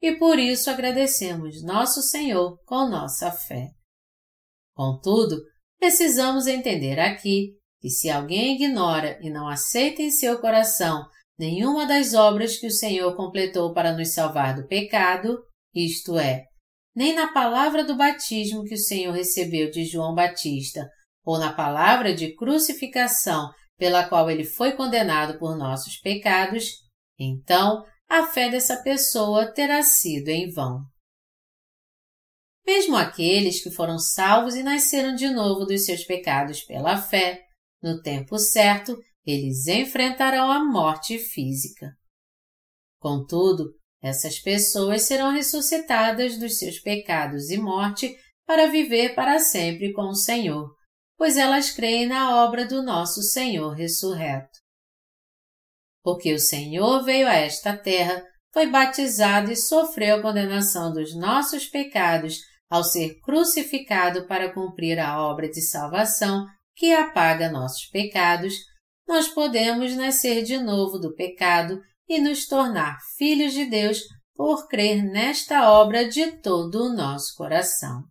[0.00, 3.68] E por isso agradecemos nosso Senhor com nossa fé.
[4.74, 5.36] Contudo,
[5.78, 11.04] precisamos entender aqui que se alguém ignora e não aceita em seu coração
[11.38, 15.38] nenhuma das obras que o Senhor completou para nos salvar do pecado,
[15.74, 16.44] isto é,
[16.94, 20.88] nem na palavra do batismo que o Senhor recebeu de João Batista,
[21.24, 23.50] ou na palavra de crucificação
[23.82, 26.66] pela qual ele foi condenado por nossos pecados,
[27.18, 30.84] então a fé dessa pessoa terá sido em vão.
[32.64, 37.42] Mesmo aqueles que foram salvos e nasceram de novo dos seus pecados pela fé,
[37.82, 41.90] no tempo certo, eles enfrentarão a morte física.
[43.00, 43.64] Contudo,
[44.00, 48.16] essas pessoas serão ressuscitadas dos seus pecados e morte
[48.46, 50.72] para viver para sempre com o Senhor,
[51.22, 54.58] pois elas creem na obra do nosso Senhor ressurreto.
[56.02, 61.64] Porque o Senhor veio a esta terra, foi batizado e sofreu a condenação dos nossos
[61.66, 68.54] pecados ao ser crucificado para cumprir a obra de salvação que apaga nossos pecados,
[69.06, 74.00] nós podemos nascer de novo do pecado e nos tornar filhos de Deus
[74.34, 78.02] por crer nesta obra de todo o nosso coração.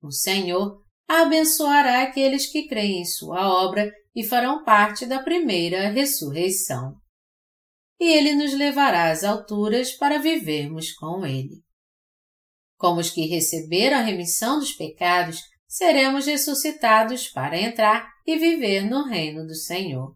[0.00, 6.96] O Senhor abençoará aqueles que creem em sua obra e farão parte da primeira ressurreição.
[8.00, 11.62] E ele nos levará às alturas para vivermos com ele.
[12.76, 19.04] Como os que receberam a remissão dos pecados, seremos ressuscitados para entrar e viver no
[19.04, 20.14] reino do Senhor.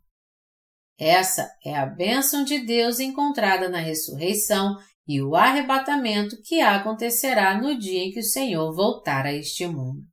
[0.99, 4.77] Essa é a bênção de Deus encontrada na ressurreição
[5.09, 10.10] e o arrebatamento que acontecerá no dia em que o Senhor voltar a este mundo.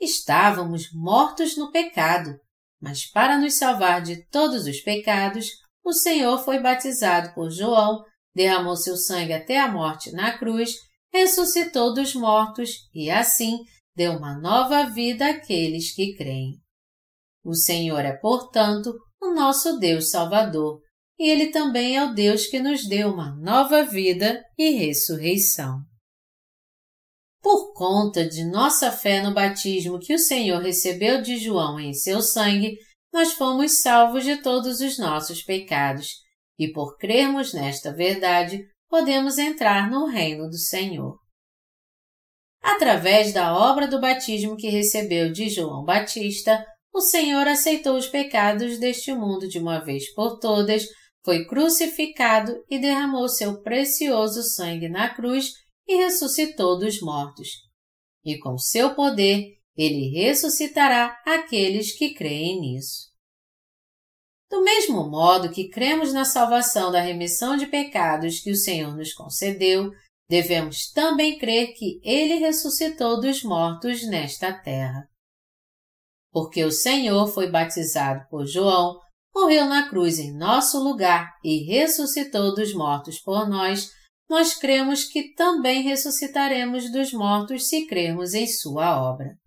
[0.00, 2.38] Estávamos mortos no pecado,
[2.80, 5.48] mas para nos salvar de todos os pecados,
[5.84, 10.74] o Senhor foi batizado por João, derramou seu sangue até a morte na cruz,
[11.12, 13.58] ressuscitou dos mortos e, assim,
[13.94, 16.60] deu uma nova vida àqueles que creem.
[17.42, 20.80] O Senhor é, portanto, o nosso Deus Salvador,
[21.18, 25.80] e Ele também é o Deus que nos deu uma nova vida e ressurreição.
[27.46, 32.20] Por conta de nossa fé no batismo que o Senhor recebeu de João em seu
[32.20, 32.76] sangue,
[33.12, 36.08] nós fomos salvos de todos os nossos pecados,
[36.58, 41.20] e por crermos nesta verdade, podemos entrar no reino do Senhor.
[42.60, 48.76] Através da obra do batismo que recebeu de João Batista, o Senhor aceitou os pecados
[48.80, 50.84] deste mundo de uma vez por todas,
[51.24, 55.52] foi crucificado e derramou seu precioso sangue na cruz
[55.86, 57.48] e ressuscitou dos mortos.
[58.24, 63.06] E com seu poder, ele ressuscitará aqueles que creem nisso.
[64.50, 69.12] Do mesmo modo que cremos na salvação da remissão de pecados que o Senhor nos
[69.12, 69.90] concedeu,
[70.28, 75.08] devemos também crer que Ele ressuscitou dos mortos nesta terra.
[76.32, 79.00] Porque o Senhor foi batizado por João,
[79.34, 83.90] morreu na cruz em nosso lugar e ressuscitou dos mortos por nós,
[84.28, 89.38] nós cremos que também ressuscitaremos dos mortos se crermos em Sua obra.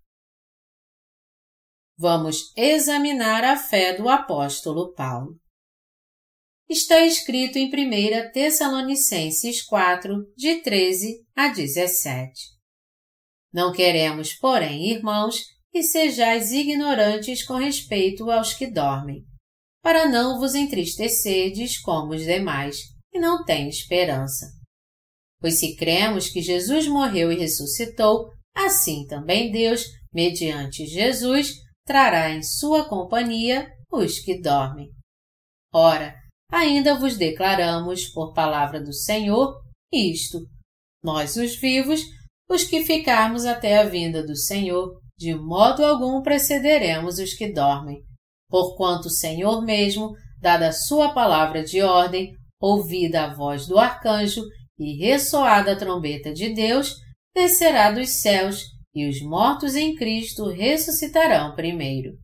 [1.98, 5.38] Vamos examinar a fé do apóstolo Paulo.
[6.66, 12.32] Está escrito em 1 Tessalonicenses 4, de 13 a 17.
[13.52, 19.24] Não queremos, porém, irmãos, que sejais ignorantes com respeito aos que dormem,
[19.82, 22.78] para não vos entristecerdes como os demais,
[23.10, 24.59] que não têm esperança.
[25.40, 31.54] Pois se cremos que Jesus morreu e ressuscitou, assim também Deus, mediante Jesus,
[31.86, 34.90] trará em sua companhia os que dormem.
[35.72, 36.14] Ora,
[36.50, 39.60] ainda vos declaramos, por palavra do Senhor,
[39.92, 40.38] isto:
[41.02, 42.02] nós, os vivos,
[42.48, 48.02] os que ficarmos até a vinda do Senhor, de modo algum precederemos os que dormem.
[48.48, 54.42] Porquanto o Senhor mesmo, dada a sua palavra de ordem, ouvida a voz do arcanjo
[54.80, 56.96] e ressoada a trombeta de Deus,
[57.34, 58.64] descerá dos céus
[58.94, 62.18] e os mortos em Cristo ressuscitarão primeiro.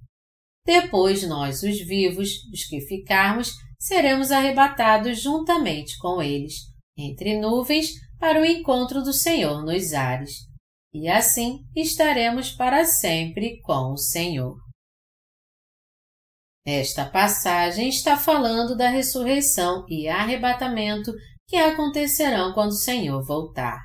[0.64, 6.54] Depois nós, os vivos, os que ficarmos, seremos arrebatados juntamente com eles,
[6.96, 10.30] entre nuvens, para o encontro do Senhor nos ares.
[10.92, 14.56] E assim estaremos para sempre com o Senhor.
[16.66, 21.12] Esta passagem está falando da ressurreição e arrebatamento
[21.46, 23.80] que acontecerão quando o Senhor voltar.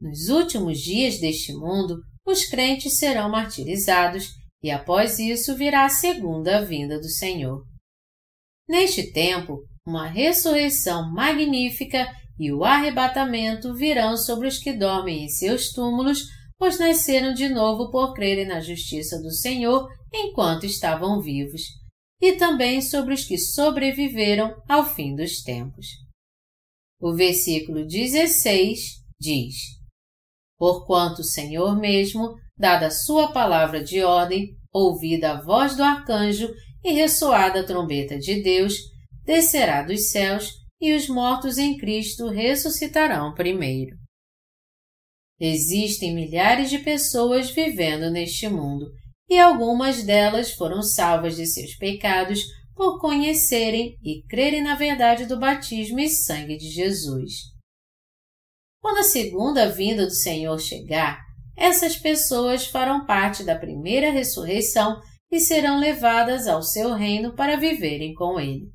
[0.00, 4.30] Nos últimos dias deste mundo, os crentes serão martirizados
[4.62, 7.64] e após isso virá a segunda vinda do Senhor.
[8.68, 12.06] Neste tempo, uma ressurreição magnífica
[12.38, 16.24] e o arrebatamento virão sobre os que dormem em seus túmulos,
[16.58, 21.62] pois nasceram de novo por crerem na justiça do Senhor enquanto estavam vivos,
[22.20, 25.86] e também sobre os que sobreviveram ao fim dos tempos.
[27.02, 29.56] O versículo 16 diz:
[30.56, 36.48] Porquanto o Senhor mesmo, dada a sua palavra de ordem, ouvida a voz do arcanjo
[36.84, 38.76] e ressoada a trombeta de Deus,
[39.24, 43.96] descerá dos céus e os mortos em Cristo ressuscitarão primeiro.
[45.40, 48.86] Existem milhares de pessoas vivendo neste mundo
[49.28, 52.44] e algumas delas foram salvas de seus pecados
[52.74, 57.52] por conhecerem e crerem na verdade do batismo e sangue de Jesus.
[58.80, 61.20] Quando a segunda vinda do Senhor chegar,
[61.56, 65.00] essas pessoas farão parte da primeira ressurreição
[65.30, 68.70] e serão levadas ao seu reino para viverem com ele.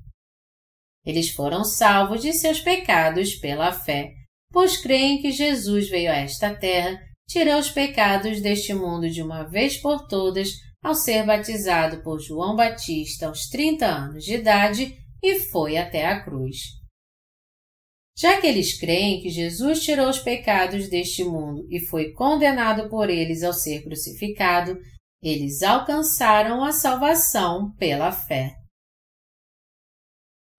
[1.05, 4.11] Eles foram salvos de seus pecados pela fé,
[4.51, 9.43] pois creem que Jesus veio a esta terra, tirou os pecados deste mundo de uma
[9.43, 10.49] vez por todas
[10.87, 16.23] ao ser batizado por João Batista aos 30 anos de idade e foi até a
[16.23, 16.57] cruz.
[18.17, 23.09] Já que eles creem que Jesus tirou os pecados deste mundo e foi condenado por
[23.09, 24.79] eles ao ser crucificado,
[25.21, 28.55] eles alcançaram a salvação pela fé.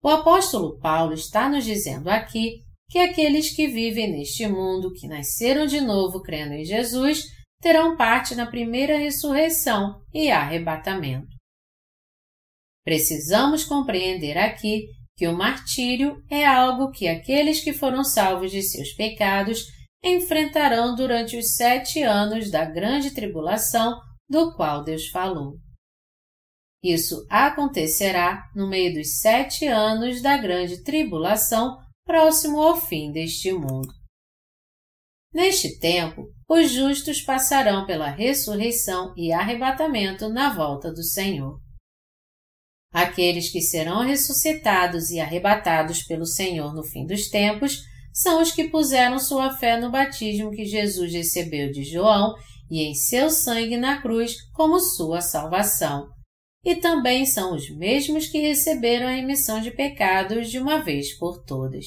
[0.02, 5.66] O apóstolo Paulo está nos dizendo aqui que aqueles que vivem neste mundo, que nasceram
[5.66, 7.24] de novo crendo em Jesus,
[7.60, 11.36] terão parte na primeira ressurreição e arrebatamento.
[12.84, 14.86] Precisamos compreender aqui
[15.16, 19.66] que o martírio é algo que aqueles que foram salvos de seus pecados
[20.02, 25.58] enfrentarão durante os sete anos da grande tribulação do qual Deus falou.
[26.82, 33.92] Isso acontecerá no meio dos sete anos da grande tribulação próximo ao fim deste mundo.
[35.34, 41.60] Neste tempo, os justos passarão pela ressurreição e arrebatamento na volta do Senhor.
[42.90, 47.82] Aqueles que serão ressuscitados e arrebatados pelo Senhor no fim dos tempos
[48.14, 52.34] são os que puseram sua fé no batismo que Jesus recebeu de João
[52.70, 56.08] e em seu sangue na cruz como sua salvação.
[56.64, 61.44] E também são os mesmos que receberam a remissão de pecados de uma vez por
[61.44, 61.84] todas.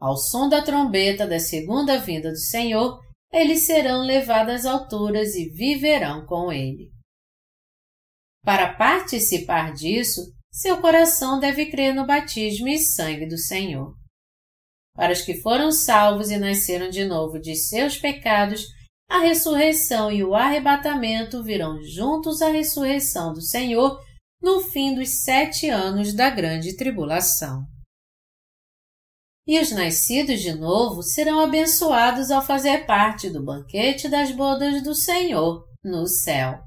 [0.00, 2.98] Ao som da trombeta da segunda vinda do Senhor,
[3.32, 6.90] eles serão levados às alturas e viverão com ele.
[8.44, 10.20] Para participar disso,
[10.50, 13.94] seu coração deve crer no batismo e sangue do Senhor.
[14.94, 18.64] Para os que foram salvos e nasceram de novo de seus pecados,
[19.08, 24.00] a ressurreição e o arrebatamento virão juntos à ressurreição do Senhor
[24.42, 27.64] no fim dos sete anos da grande tribulação.
[29.50, 34.94] E os nascidos de novo serão abençoados ao fazer parte do banquete das bodas do
[34.94, 36.62] Senhor no céu.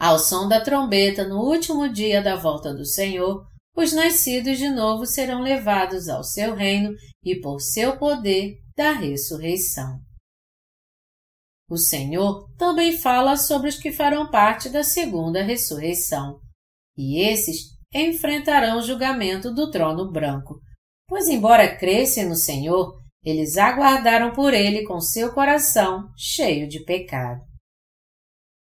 [0.00, 3.46] Ao som da trombeta no último dia da volta do Senhor,
[3.76, 10.00] os nascidos de novo serão levados ao seu reino e por seu poder da ressurreição.
[11.68, 16.40] O Senhor também fala sobre os que farão parte da segunda ressurreição,
[16.96, 20.58] e esses enfrentarão o julgamento do trono branco,
[21.12, 27.38] pois, embora crescem no Senhor, eles aguardaram por ele com seu coração cheio de pecado.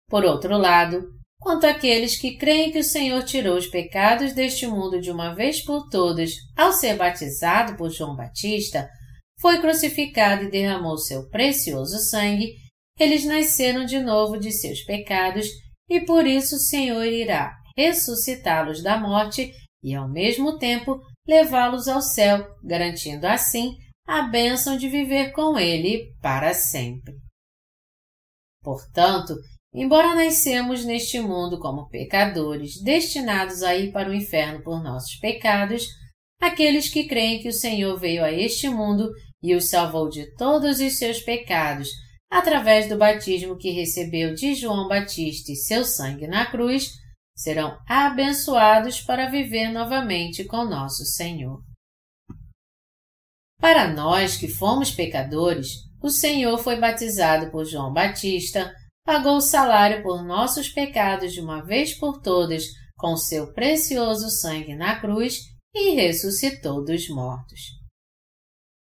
[0.09, 1.07] Por outro lado,
[1.39, 5.63] quanto àqueles que creem que o Senhor tirou os pecados deste mundo de uma vez
[5.63, 8.89] por todas ao ser batizado por João Batista,
[9.39, 12.55] foi crucificado e derramou seu precioso sangue,
[12.99, 15.47] eles nasceram de novo de seus pecados
[15.89, 19.49] e por isso o Senhor irá ressuscitá-los da morte
[19.81, 26.13] e, ao mesmo tempo, levá-los ao céu, garantindo assim a bênção de viver com Ele
[26.21, 27.13] para sempre.
[28.61, 29.35] Portanto,
[29.73, 35.85] embora nascemos neste mundo como pecadores, destinados a ir para o inferno por nossos pecados,
[36.39, 39.09] aqueles que creem que o Senhor veio a este mundo
[39.41, 41.89] e os salvou de todos os seus pecados,
[42.29, 46.91] através do batismo que recebeu de João Batista e seu sangue na cruz,
[47.35, 51.61] serão abençoados para viver novamente com nosso Senhor.
[53.59, 55.69] Para nós que fomos pecadores,
[56.01, 58.73] o Senhor foi batizado por João Batista,
[59.05, 62.65] pagou o salário por nossos pecados de uma vez por todas
[62.97, 65.39] com seu precioso sangue na cruz
[65.73, 67.61] e ressuscitou dos mortos.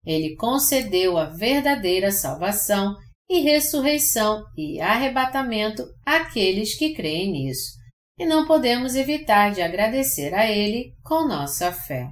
[0.06, 2.96] Ele concedeu a verdadeira salvação
[3.30, 7.78] e ressurreição e arrebatamento àqueles que creem nisso,
[8.18, 12.10] e não podemos evitar de agradecer a Ele com nossa fé.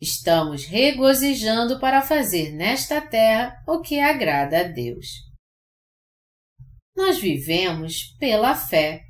[0.00, 5.06] Estamos regozijando para fazer nesta terra o que agrada a Deus.
[6.96, 9.02] Nós vivemos pela fé,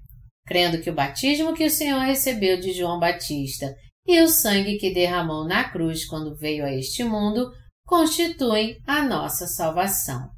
[0.46, 3.74] crendo que o batismo que o Senhor recebeu de João Batista
[4.06, 7.50] e o sangue que derramou na cruz quando veio a este mundo
[7.86, 10.30] constituem a nossa salvação.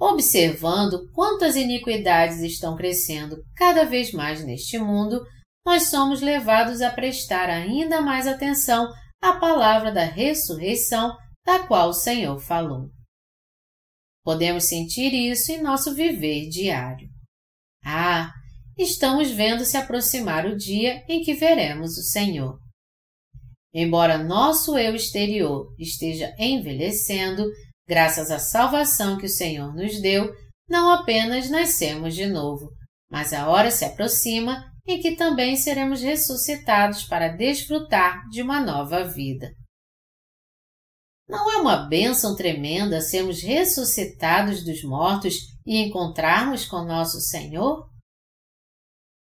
[0.00, 5.20] Observando quantas iniquidades estão crescendo cada vez mais neste mundo,
[5.64, 8.90] nós somos levados a prestar ainda mais atenção
[9.20, 12.88] à palavra da ressurreição da qual o Senhor falou.
[14.24, 17.08] Podemos sentir isso em nosso viver diário.
[17.84, 18.32] Ah,
[18.78, 22.58] estamos vendo se aproximar o dia em que veremos o Senhor.
[23.72, 27.44] Embora nosso eu exterior esteja envelhecendo,
[27.90, 30.32] graças à salvação que o Senhor nos deu,
[30.68, 32.70] não apenas nascemos de novo,
[33.10, 39.02] mas a hora se aproxima em que também seremos ressuscitados para desfrutar de uma nova
[39.02, 39.50] vida.
[41.28, 45.34] Não é uma bênção tremenda sermos ressuscitados dos mortos
[45.66, 47.90] e encontrarmos com nosso Senhor?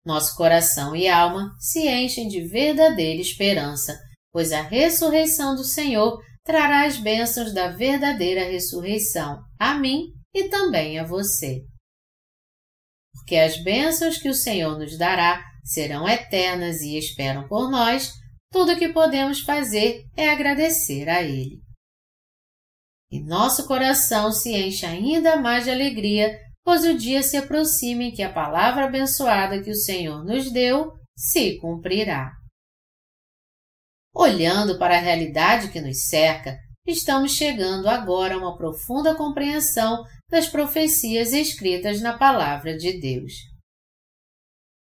[0.03, 3.99] Nosso coração e alma se enchem de verdadeira esperança,
[4.33, 10.99] pois a ressurreição do Senhor trará as bênçãos da verdadeira ressurreição a mim e também
[10.99, 11.65] a você.
[13.13, 18.13] Porque as bênçãos que o Senhor nos dará serão eternas e esperam por nós,
[18.53, 21.61] tudo o que podemos fazer é agradecer a Ele.
[23.11, 28.13] E nosso coração se enche ainda mais de alegria, pois o dia se aproxima em
[28.13, 32.36] que a palavra abençoada que o Senhor nos deu se cumprirá.
[34.19, 40.49] Olhando para a realidade que nos cerca, estamos chegando agora a uma profunda compreensão das
[40.49, 43.35] profecias escritas na Palavra de Deus.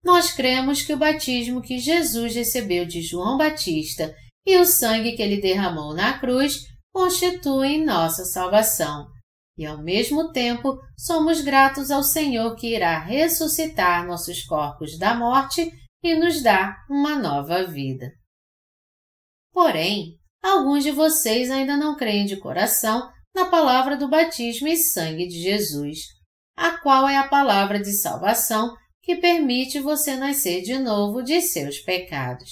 [0.02, 4.16] Nós cremos que o batismo que Jesus recebeu de João Batista
[4.46, 9.08] e o sangue que ele derramou na cruz constituem nossa salvação,
[9.58, 15.70] e ao mesmo tempo somos gratos ao Senhor que irá ressuscitar nossos corpos da morte
[16.02, 18.17] e nos dar uma nova vida.
[19.58, 25.26] Porém, alguns de vocês ainda não creem de coração na palavra do batismo e sangue
[25.26, 25.98] de Jesus,
[26.56, 31.80] a qual é a palavra de salvação que permite você nascer de novo de seus
[31.80, 32.50] pecados.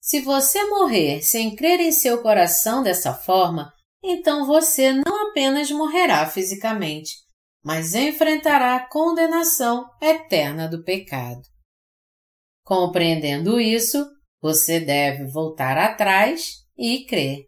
[0.00, 3.70] Se você morrer sem crer em seu coração dessa forma,
[4.02, 7.12] então você não apenas morrerá fisicamente,
[7.62, 11.42] mas enfrentará a condenação eterna do pecado.
[12.64, 14.02] Compreendendo isso,
[14.40, 17.44] você deve voltar atrás e crer.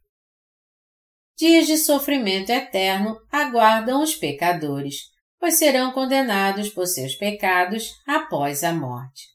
[1.37, 4.97] dias de sofrimento eterno aguardam os pecadores,
[5.41, 9.33] pois serão condenados por seus pecados após a morte.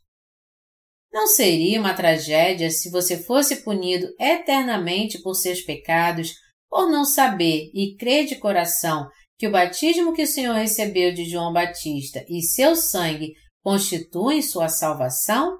[1.11, 6.33] Não seria uma tragédia se você fosse punido eternamente por seus pecados
[6.69, 11.25] por não saber e crer de coração que o batismo que o Senhor recebeu de
[11.25, 13.33] João Batista e seu sangue
[13.63, 15.57] constituem sua salvação?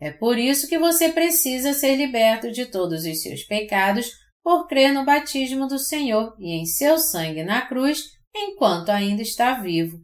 [0.00, 4.10] É por isso que você precisa ser liberto de todos os seus pecados
[4.42, 9.54] por crer no batismo do Senhor e em seu sangue na cruz enquanto ainda está
[9.54, 9.98] vivo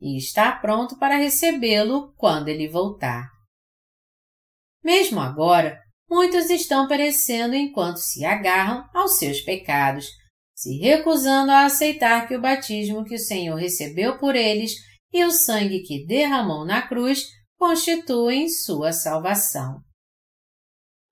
[0.00, 3.28] e está pronto para recebê-lo quando ele voltar.
[4.84, 10.06] Mesmo agora, muitos estão perecendo enquanto se agarram aos seus pecados,
[10.54, 14.72] se recusando a aceitar que o batismo que o Senhor recebeu por eles
[15.12, 17.26] e o sangue que derramou na cruz
[17.58, 19.80] constituem sua salvação.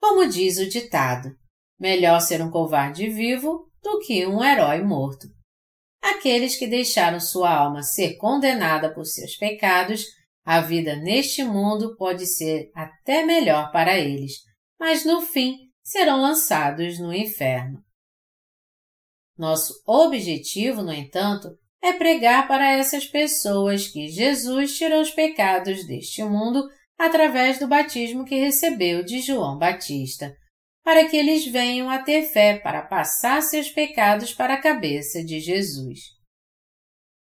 [0.01, 1.31] Como diz o ditado,
[1.79, 5.27] melhor ser um covarde vivo do que um herói morto.
[6.03, 10.05] Aqueles que deixaram sua alma ser condenada por seus pecados,
[10.45, 14.35] a vida neste mundo pode ser até melhor para eles,
[14.79, 17.83] mas no fim serão lançados no inferno.
[19.37, 21.49] Nosso objetivo, no entanto,
[21.85, 26.67] é pregar para essas pessoas que Jesus tirou os pecados deste mundo
[26.99, 30.35] através do batismo que recebeu de João Batista,
[30.83, 35.39] para que eles venham a ter fé para passar seus pecados para a cabeça de
[35.41, 36.01] Jesus.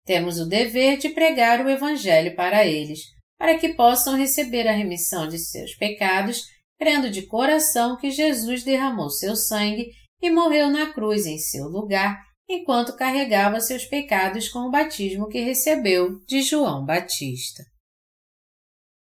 [0.07, 3.01] Temos o dever de pregar o Evangelho para eles,
[3.39, 6.45] para que possam receber a remissão de seus pecados,
[6.79, 9.91] crendo de coração que Jesus derramou seu sangue
[10.23, 15.41] e morreu na cruz em seu lugar enquanto carregava seus pecados com o batismo que
[15.41, 17.65] recebeu de João Batista.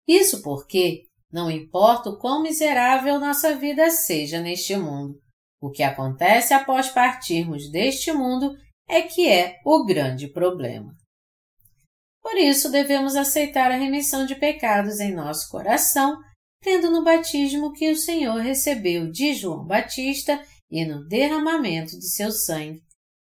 [0.07, 5.19] Isso porque, não importa o quão miserável nossa vida seja neste mundo,
[5.61, 8.53] o que acontece após partirmos deste mundo
[8.89, 10.93] é que é o grande problema.
[12.21, 16.17] Por isso devemos aceitar a remissão de pecados em nosso coração,
[16.61, 22.31] tendo no batismo que o Senhor recebeu de João Batista e no derramamento de seu
[22.31, 22.81] sangue,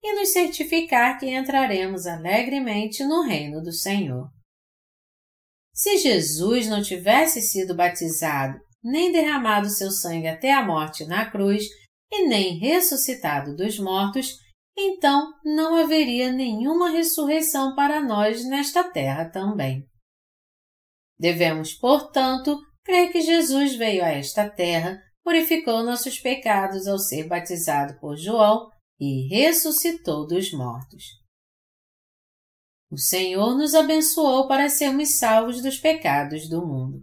[0.02, 4.28] e nos certificar que entraremos alegremente no reino do Senhor.
[5.72, 11.64] Se Jesus não tivesse sido batizado, nem derramado seu sangue até a morte na cruz,
[12.10, 14.36] e nem ressuscitado dos mortos,
[14.76, 19.86] então não haveria nenhuma ressurreição para nós nesta terra também.
[21.18, 27.98] Devemos, portanto, crer que Jesus veio a esta terra, purificou nossos pecados ao ser batizado
[28.00, 28.68] por João
[29.00, 31.04] e ressuscitou dos mortos.
[32.90, 37.02] O Senhor nos abençoou para sermos salvos dos pecados do mundo.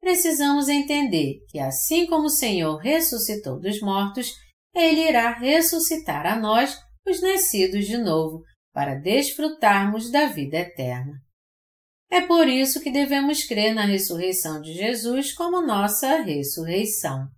[0.00, 4.32] Precisamos entender que, assim como o Senhor ressuscitou dos mortos,
[4.74, 8.42] Ele irá ressuscitar a nós, os nascidos de novo,
[8.72, 11.20] para desfrutarmos da vida eterna.
[12.10, 17.28] É por isso que devemos crer na ressurreição de Jesus como nossa ressurreição.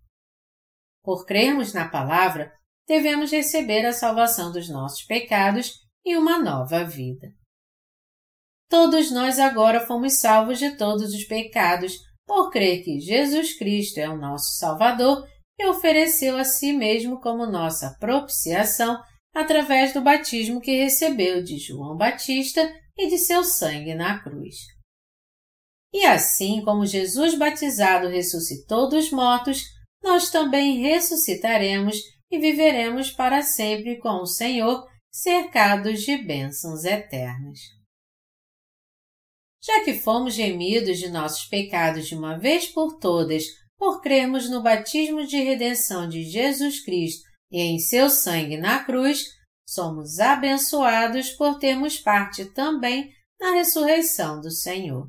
[1.02, 2.52] Por crermos na palavra,
[2.86, 5.72] devemos receber a salvação dos nossos pecados
[6.04, 7.28] e uma nova vida.
[8.68, 14.08] Todos nós agora fomos salvos de todos os pecados por crer que Jesus Cristo é
[14.08, 15.26] o nosso Salvador
[15.58, 18.98] e ofereceu a si mesmo como nossa propiciação
[19.34, 24.56] através do batismo que recebeu de João Batista e de seu sangue na cruz.
[25.92, 29.64] E assim como Jesus batizado ressuscitou dos mortos,
[30.02, 31.96] nós também ressuscitaremos
[32.32, 37.58] e viveremos para sempre com o Senhor, cercados de bênçãos eternas.
[39.62, 43.44] Já que fomos remidos de nossos pecados de uma vez por todas,
[43.76, 49.26] por crermos no batismo de redenção de Jesus Cristo e em seu sangue na cruz,
[49.68, 55.06] somos abençoados por termos parte também na ressurreição do Senhor.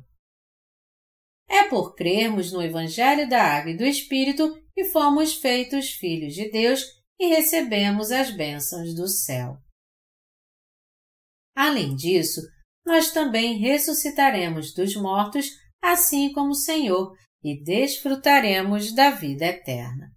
[1.48, 6.50] É por crermos no Evangelho da Água e do Espírito que fomos feitos filhos de
[6.50, 6.84] Deus
[7.18, 9.56] e recebemos as bênçãos do céu.
[11.56, 12.40] Além disso,
[12.84, 15.48] nós também ressuscitaremos dos mortos,
[15.82, 20.10] assim como o Senhor, e desfrutaremos da vida eterna.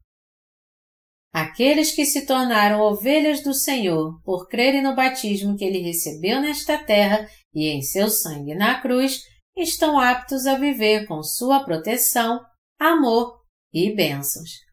[1.33, 6.77] Aqueles que se tornaram ovelhas do Senhor por crerem no batismo que ele recebeu nesta
[6.83, 9.21] terra e em seu sangue na cruz,
[9.55, 12.39] estão aptos a viver com sua proteção,
[12.79, 13.41] amor
[13.73, 14.66] e bênçãos.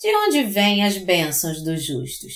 [0.00, 2.32] De onde vêm as bênçãos dos justos?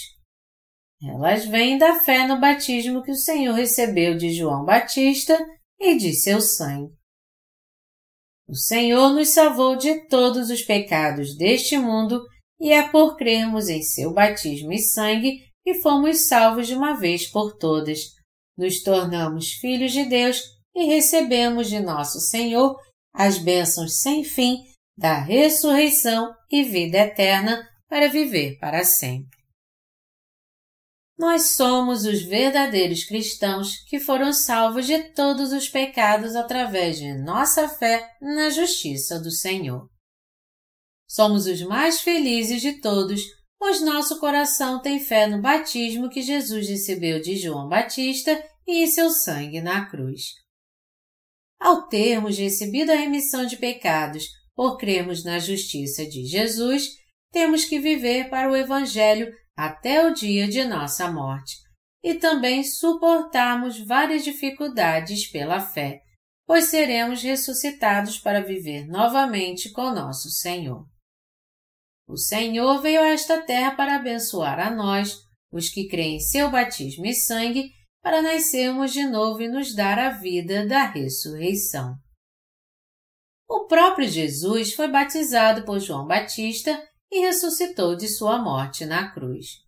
[1.01, 5.39] Elas vêm da fé no batismo que o Senhor recebeu de João Batista
[5.79, 6.93] e de seu sangue.
[8.49, 12.25] O Senhor nos salvou de todos os pecados deste mundo
[12.61, 17.29] e é por crermos em seu batismo e sangue que fomos salvos de uma vez
[17.29, 18.01] por todas.
[18.59, 20.43] Nos tornamos filhos de Deus
[20.75, 22.77] e recebemos de nosso Senhor
[23.15, 24.59] as bênçãos sem fim
[24.97, 29.43] da ressurreição e vida eterna para viver para sempre.
[31.19, 37.69] Nós somos os verdadeiros cristãos que foram salvos de todos os pecados através de nossa
[37.69, 39.89] fé na justiça do Senhor.
[41.09, 43.23] Somos os mais felizes de todos,
[43.59, 48.87] pois nosso coração tem fé no batismo que Jesus recebeu de João Batista e em
[48.87, 50.33] seu sangue na cruz.
[51.61, 56.89] Ao termos recebido a remissão de pecados por crermos na justiça de Jesus,
[57.31, 61.57] temos que viver para o Evangelho até o dia de nossa morte
[62.03, 66.01] e também suportarmos várias dificuldades pela fé,
[66.47, 70.85] pois seremos ressuscitados para viver novamente com nosso Senhor.
[72.07, 75.17] O Senhor veio a esta terra para abençoar a nós,
[75.51, 77.71] os que creem em seu batismo e sangue,
[78.03, 81.95] para nascermos de novo e nos dar a vida da ressurreição.
[83.55, 89.59] O próprio Jesus foi batizado por João Batista e ressuscitou de sua morte na cruz.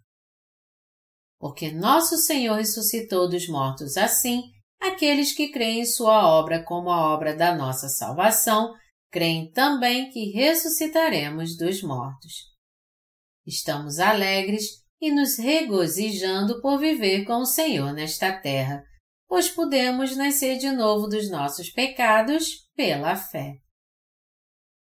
[1.38, 4.44] Porque nosso Senhor ressuscitou dos mortos assim,
[4.80, 8.72] aqueles que creem em sua obra como a obra da nossa salvação,
[9.10, 12.54] creem também que ressuscitaremos dos mortos.
[13.46, 18.82] Estamos alegres e nos regozijando por viver com o Senhor nesta terra,
[19.28, 23.62] pois podemos nascer de novo dos nossos pecados pela fé.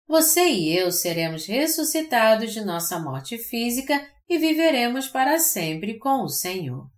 [0.09, 6.29] Você e eu seremos ressuscitados de nossa morte física e viveremos para sempre com o
[6.31, 6.91] Senhor.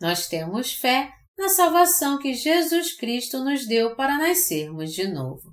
[0.00, 5.52] Nós temos fé na salvação que Jesus Cristo nos deu para nascermos de novo.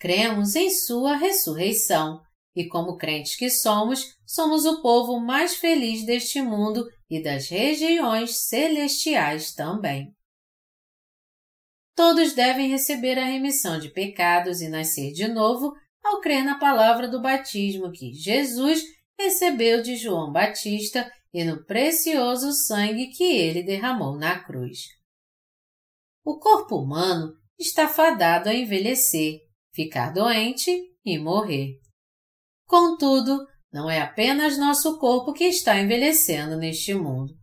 [0.00, 2.20] Cremos em Sua ressurreição
[2.56, 8.38] e, como crentes que somos, somos o povo mais feliz deste mundo e das regiões
[8.48, 10.12] celestiais também.
[11.94, 15.72] Todos devem receber a remissão de pecados e nascer de novo
[16.02, 18.82] ao crer na palavra do batismo que Jesus
[19.18, 24.80] recebeu de João Batista e no precioso sangue que ele derramou na cruz.
[26.24, 29.40] O corpo humano está fadado a envelhecer,
[29.74, 30.70] ficar doente
[31.04, 31.80] e morrer.
[32.66, 37.34] Contudo, não é apenas nosso corpo que está envelhecendo neste mundo.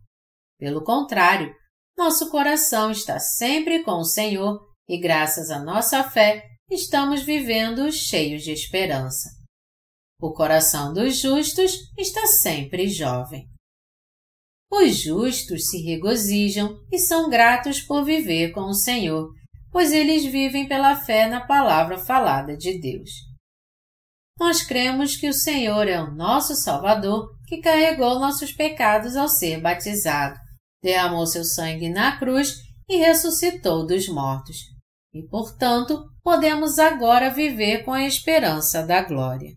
[0.58, 1.54] Pelo contrário,
[2.00, 8.42] nosso coração está sempre com o Senhor e, graças à nossa fé, estamos vivendo cheios
[8.42, 9.28] de esperança.
[10.18, 13.46] O coração dos justos está sempre jovem.
[14.72, 19.28] Os justos se regozijam e são gratos por viver com o Senhor,
[19.70, 23.10] pois eles vivem pela fé na palavra falada de Deus.
[24.38, 29.60] Nós cremos que o Senhor é o nosso Salvador que carregou nossos pecados ao ser
[29.60, 30.40] batizado
[30.82, 34.56] derramou seu sangue na cruz e ressuscitou dos mortos.
[35.12, 39.56] E, portanto, podemos agora viver com a esperança da glória.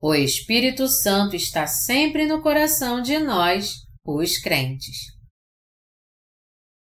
[0.00, 4.96] O Espírito Santo está sempre no coração de nós, os crentes.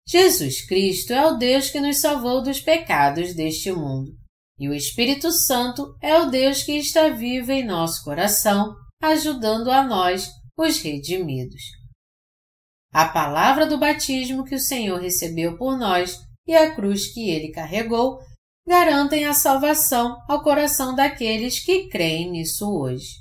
[0.06, 4.12] Jesus Cristo é o Deus que nos salvou dos pecados deste mundo,
[4.58, 9.86] e o Espírito Santo é o Deus que está vivo em nosso coração, ajudando a
[9.86, 11.83] nós, os redimidos.
[12.94, 17.50] A palavra do batismo que o Senhor recebeu por nós e a cruz que ele
[17.50, 18.20] carregou
[18.64, 23.16] garantem a salvação ao coração daqueles que creem nisso hoje.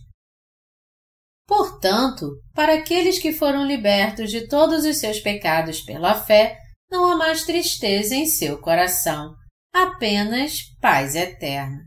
[1.48, 6.56] Portanto, para aqueles que foram libertos de todos os seus pecados pela fé,
[6.88, 9.34] não há mais tristeza em seu coração,
[9.74, 11.84] apenas paz eterna.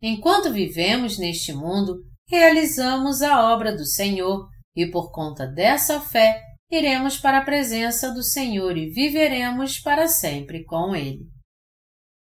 [0.00, 6.42] Enquanto vivemos neste mundo, realizamos a obra do Senhor e, por conta dessa fé,
[6.72, 11.28] iremos para a presença do Senhor e viveremos para sempre com Ele.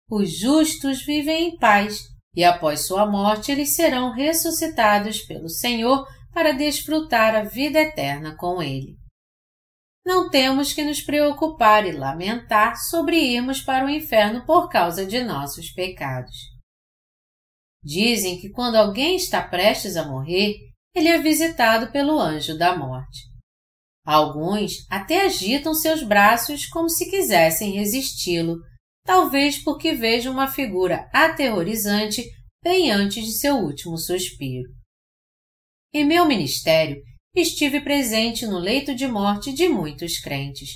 [0.10, 2.00] Os justos vivem em paz
[2.36, 8.62] e após sua morte eles serão ressuscitados pelo Senhor para desfrutar a vida eterna com
[8.62, 8.98] Ele.
[10.04, 15.24] Não temos que nos preocupar e lamentar sobre irmos para o inferno por causa de
[15.24, 16.36] nossos pecados.
[17.84, 20.56] Dizem que quando alguém está prestes a morrer,
[20.96, 23.33] ele é visitado pelo anjo da morte.
[24.06, 28.58] Alguns até agitam seus braços como se quisessem resisti-lo,
[29.06, 32.24] talvez porque vejam uma figura aterrorizante
[32.62, 34.70] bem antes de seu último suspiro.
[35.93, 37.01] Em meu ministério,
[37.36, 40.72] estive presente no leito de morte de muitos crentes,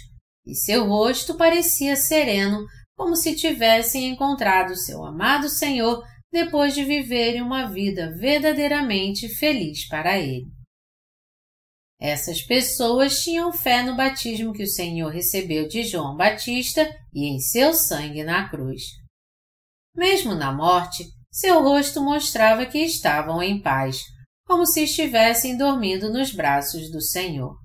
[0.45, 2.65] e seu rosto parecia sereno,
[2.95, 10.17] como se tivessem encontrado seu amado Senhor depois de viverem uma vida verdadeiramente feliz para
[10.17, 10.56] Ele.
[11.99, 17.39] Essas pessoas tinham fé no batismo que o Senhor recebeu de João Batista e em
[17.39, 18.83] seu sangue na cruz.
[19.95, 24.03] Mesmo na morte, seu rosto mostrava que estavam em paz,
[24.45, 27.57] como se estivessem dormindo nos braços do Senhor.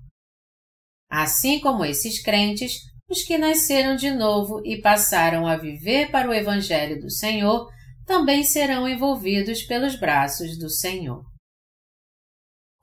[1.09, 6.33] Assim como esses crentes, os que nasceram de novo e passaram a viver para o
[6.33, 7.69] Evangelho do Senhor
[8.05, 11.23] também serão envolvidos pelos braços do Senhor.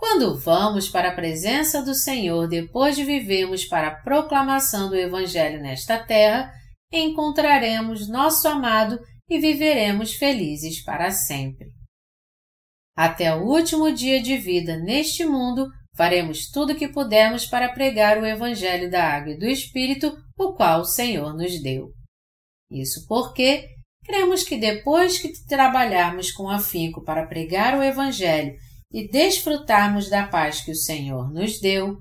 [0.00, 5.60] Quando vamos para a presença do Senhor depois de vivermos para a proclamação do Evangelho
[5.60, 6.50] nesta terra,
[6.90, 8.98] encontraremos nosso amado
[9.28, 11.68] e viveremos felizes para sempre.
[12.96, 18.16] Até o último dia de vida neste mundo, faremos tudo o que pudermos para pregar
[18.16, 21.92] o Evangelho da Água e do Espírito, o qual o Senhor nos deu.
[22.70, 23.68] Isso porque
[24.02, 28.54] cremos que depois que trabalharmos com afinco para pregar o Evangelho
[28.92, 31.96] e desfrutarmos da paz que o Senhor nos deu,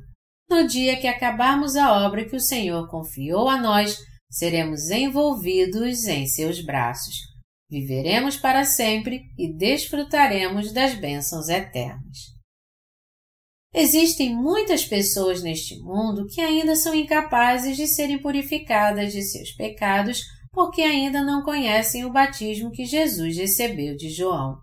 [0.49, 3.97] no dia que acabarmos a obra que o Senhor confiou a nós,
[4.29, 7.15] seremos envolvidos em seus braços.
[7.69, 12.17] Viveremos para sempre e desfrutaremos das bênçãos eternas.
[13.71, 20.23] Existem muitas pessoas neste mundo que ainda são incapazes de serem purificadas de seus pecados
[20.51, 24.57] porque ainda não conhecem o batismo que Jesus recebeu de João.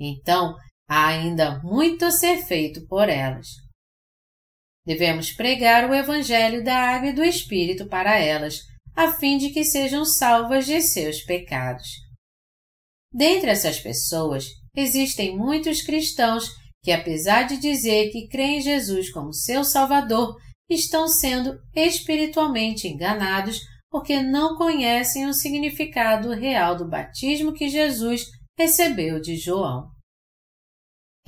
[0.00, 0.54] Então,
[0.88, 3.48] Há ainda muito a ser feito por elas.
[4.86, 8.60] Devemos pregar o Evangelho da Água e do Espírito para elas,
[8.96, 11.88] a fim de que sejam salvas de seus pecados.
[13.12, 16.48] Dentre essas pessoas, existem muitos cristãos
[16.82, 20.36] que, apesar de dizer que creem em Jesus como seu Salvador,
[20.70, 23.60] estão sendo espiritualmente enganados
[23.90, 28.26] porque não conhecem o significado real do batismo que Jesus
[28.58, 29.90] recebeu de João.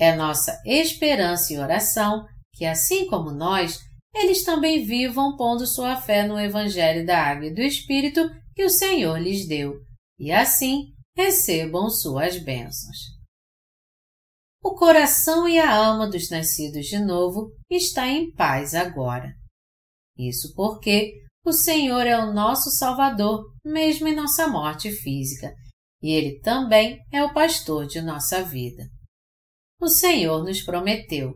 [0.01, 2.25] É nossa esperança e oração
[2.55, 3.77] que, assim como nós,
[4.15, 8.69] eles também vivam pondo sua fé no Evangelho da Água e do Espírito que o
[8.69, 9.75] Senhor lhes deu,
[10.17, 12.97] e assim recebam suas bênçãos.
[14.63, 19.31] O coração e a alma dos nascidos de novo está em paz agora.
[20.17, 21.13] Isso porque
[21.45, 25.53] o Senhor é o nosso Salvador, mesmo em nossa morte física,
[26.01, 28.89] e Ele também é o pastor de nossa vida
[29.81, 31.33] o Senhor nos prometeu: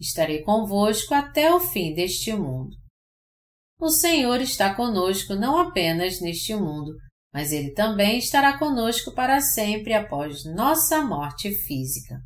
[0.00, 2.76] Estarei convosco até o fim deste mundo.
[3.78, 6.92] O Senhor está conosco não apenas neste mundo,
[7.32, 12.20] mas Ele também estará conosco para sempre após nossa morte física.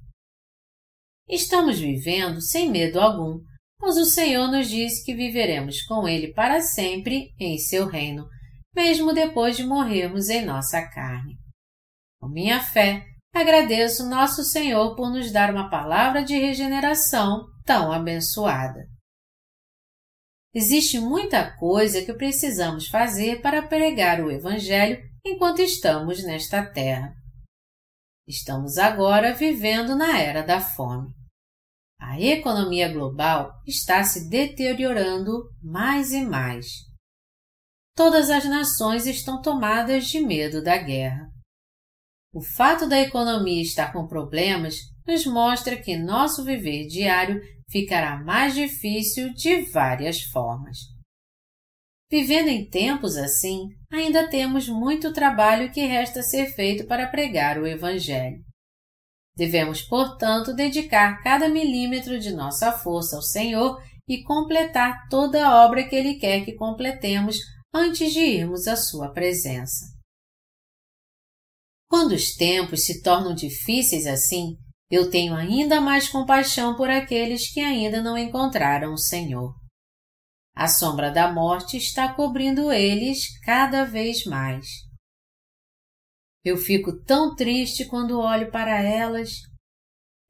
[1.28, 3.40] Estamos vivendo sem medo algum,
[3.78, 8.26] pois o Senhor nos disse que viveremos com Ele para sempre em seu reino,
[8.74, 11.38] mesmo depois de morrermos em nossa carne.
[12.20, 18.86] Com minha fé, Agradeço Nosso Senhor por nos dar uma palavra de regeneração tão abençoada.
[20.54, 27.12] Existe muita coisa que precisamos fazer para pregar o Evangelho enquanto estamos nesta terra.
[28.24, 31.12] Estamos agora vivendo na era da fome.
[31.98, 36.66] A economia global está se deteriorando mais e mais.
[37.96, 41.33] Todas as nações estão tomadas de medo da guerra.
[42.34, 44.74] O fato da economia estar com problemas
[45.06, 50.78] nos mostra que nosso viver diário ficará mais difícil de várias formas.
[52.10, 57.68] Vivendo em tempos assim, ainda temos muito trabalho que resta ser feito para pregar o
[57.68, 58.42] Evangelho.
[59.36, 65.84] Devemos, portanto, dedicar cada milímetro de nossa força ao Senhor e completar toda a obra
[65.84, 67.38] que Ele quer que completemos
[67.72, 69.93] antes de irmos à Sua presença.
[71.88, 74.56] Quando os tempos se tornam difíceis assim,
[74.90, 79.54] eu tenho ainda mais compaixão por aqueles que ainda não encontraram o Senhor.
[80.54, 84.66] A sombra da morte está cobrindo eles cada vez mais.
[86.44, 89.30] Eu fico tão triste quando olho para elas.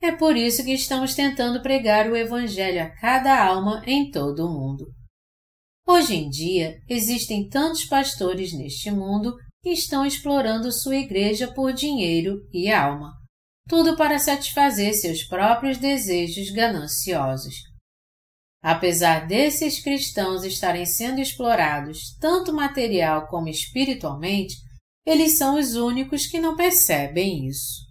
[0.01, 4.53] É por isso que estamos tentando pregar o Evangelho a cada alma em todo o
[4.53, 4.87] mundo.
[5.87, 9.35] Hoje em dia, existem tantos pastores neste mundo
[9.65, 13.13] e estão explorando sua igreja por dinheiro e alma,
[13.69, 17.55] tudo para satisfazer seus próprios desejos gananciosos.
[18.63, 24.57] Apesar desses cristãos estarem sendo explorados tanto material como espiritualmente,
[25.07, 27.85] eles são os únicos que não percebem isso.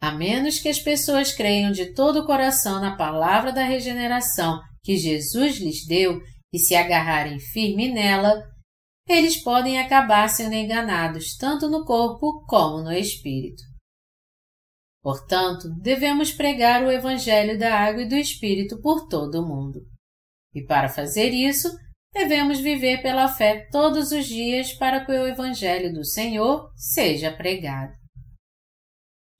[0.00, 4.96] A menos que as pessoas creiam de todo o coração na palavra da regeneração que
[4.96, 6.20] Jesus lhes deu
[6.52, 8.42] e se agarrarem firme nela,
[9.08, 13.62] eles podem acabar sendo enganados tanto no corpo como no espírito.
[15.02, 19.80] Portanto, devemos pregar o Evangelho da Água e do Espírito por todo o mundo.
[20.52, 21.68] E para fazer isso,
[22.12, 27.92] devemos viver pela fé todos os dias para que o Evangelho do Senhor seja pregado.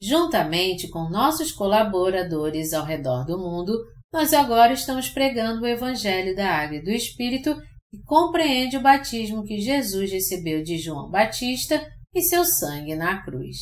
[0.01, 3.77] Juntamente com nossos colaboradores ao redor do mundo,
[4.13, 7.57] nós agora estamos pregando o Evangelho da Água e do Espírito
[7.97, 11.83] que compreende o batismo que Jesus recebeu de João Batista
[12.15, 13.57] e seu sangue na cruz.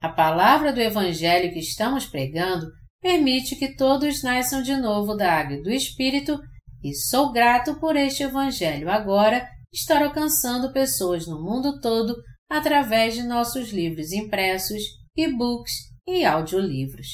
[0.00, 2.66] A palavra do Evangelho que estamos pregando
[3.00, 6.38] permite que todos nasçam de novo da água e do Espírito
[6.82, 12.14] e sou grato por este Evangelho agora estar alcançando pessoas no mundo todo
[12.48, 14.82] através de nossos livros impressos,
[15.16, 15.72] e-books
[16.06, 17.08] e audiolivros.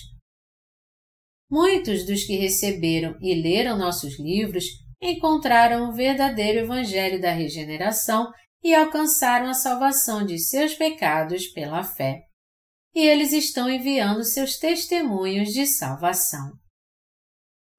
[1.51, 4.65] Muitos dos que receberam e leram nossos livros
[5.01, 8.31] encontraram o verdadeiro Evangelho da regeneração
[8.63, 12.23] e alcançaram a salvação de seus pecados pela fé.
[12.95, 16.53] E eles estão enviando seus testemunhos de salvação.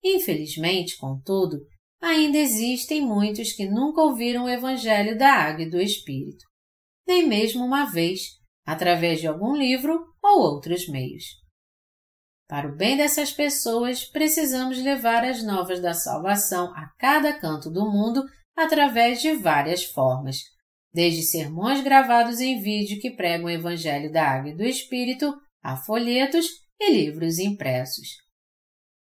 [0.03, 1.57] Infelizmente, contudo,
[2.01, 6.45] ainda existem muitos que nunca ouviram o Evangelho da Água e do Espírito,
[7.05, 8.21] nem mesmo uma vez,
[8.65, 11.25] através de algum livro ou outros meios.
[12.49, 17.85] Para o bem dessas pessoas, precisamos levar as novas da salvação a cada canto do
[17.85, 18.25] mundo
[18.55, 20.37] através de várias formas,
[20.91, 25.31] desde sermões gravados em vídeo que pregam o Evangelho da Água e do Espírito,
[25.61, 26.47] a folhetos
[26.79, 28.07] e livros impressos.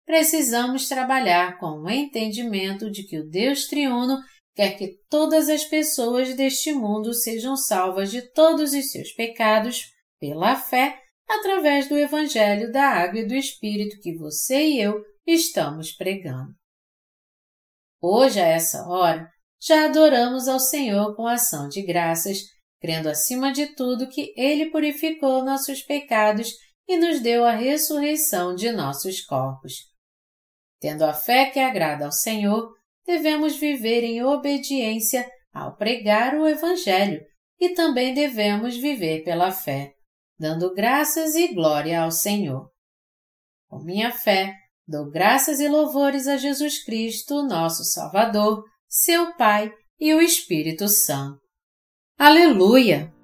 [0.07, 4.17] Precisamos trabalhar com o entendimento de que o Deus triuno
[4.55, 10.57] quer que todas as pessoas deste mundo sejam salvas de todos os seus pecados pela
[10.57, 16.55] fé através do Evangelho da Água e do Espírito que você e eu estamos pregando.
[18.01, 19.29] Hoje, a essa hora,
[19.61, 22.43] já adoramos ao Senhor com ação de graças,
[22.81, 26.53] crendo acima de tudo que Ele purificou nossos pecados
[26.87, 29.73] e nos deu a ressurreição de nossos corpos.
[30.79, 32.73] Tendo a fé que agrada ao Senhor,
[33.05, 37.25] devemos viver em obediência ao pregar o Evangelho
[37.59, 39.96] e também devemos viver pela fé
[40.39, 42.71] dando graças e glória ao Senhor.
[43.69, 44.55] Com minha fé,
[44.87, 51.41] dou graças e louvores a Jesus Cristo, nosso Salvador, seu Pai e o Espírito Santo.
[52.19, 53.16] Aleluia!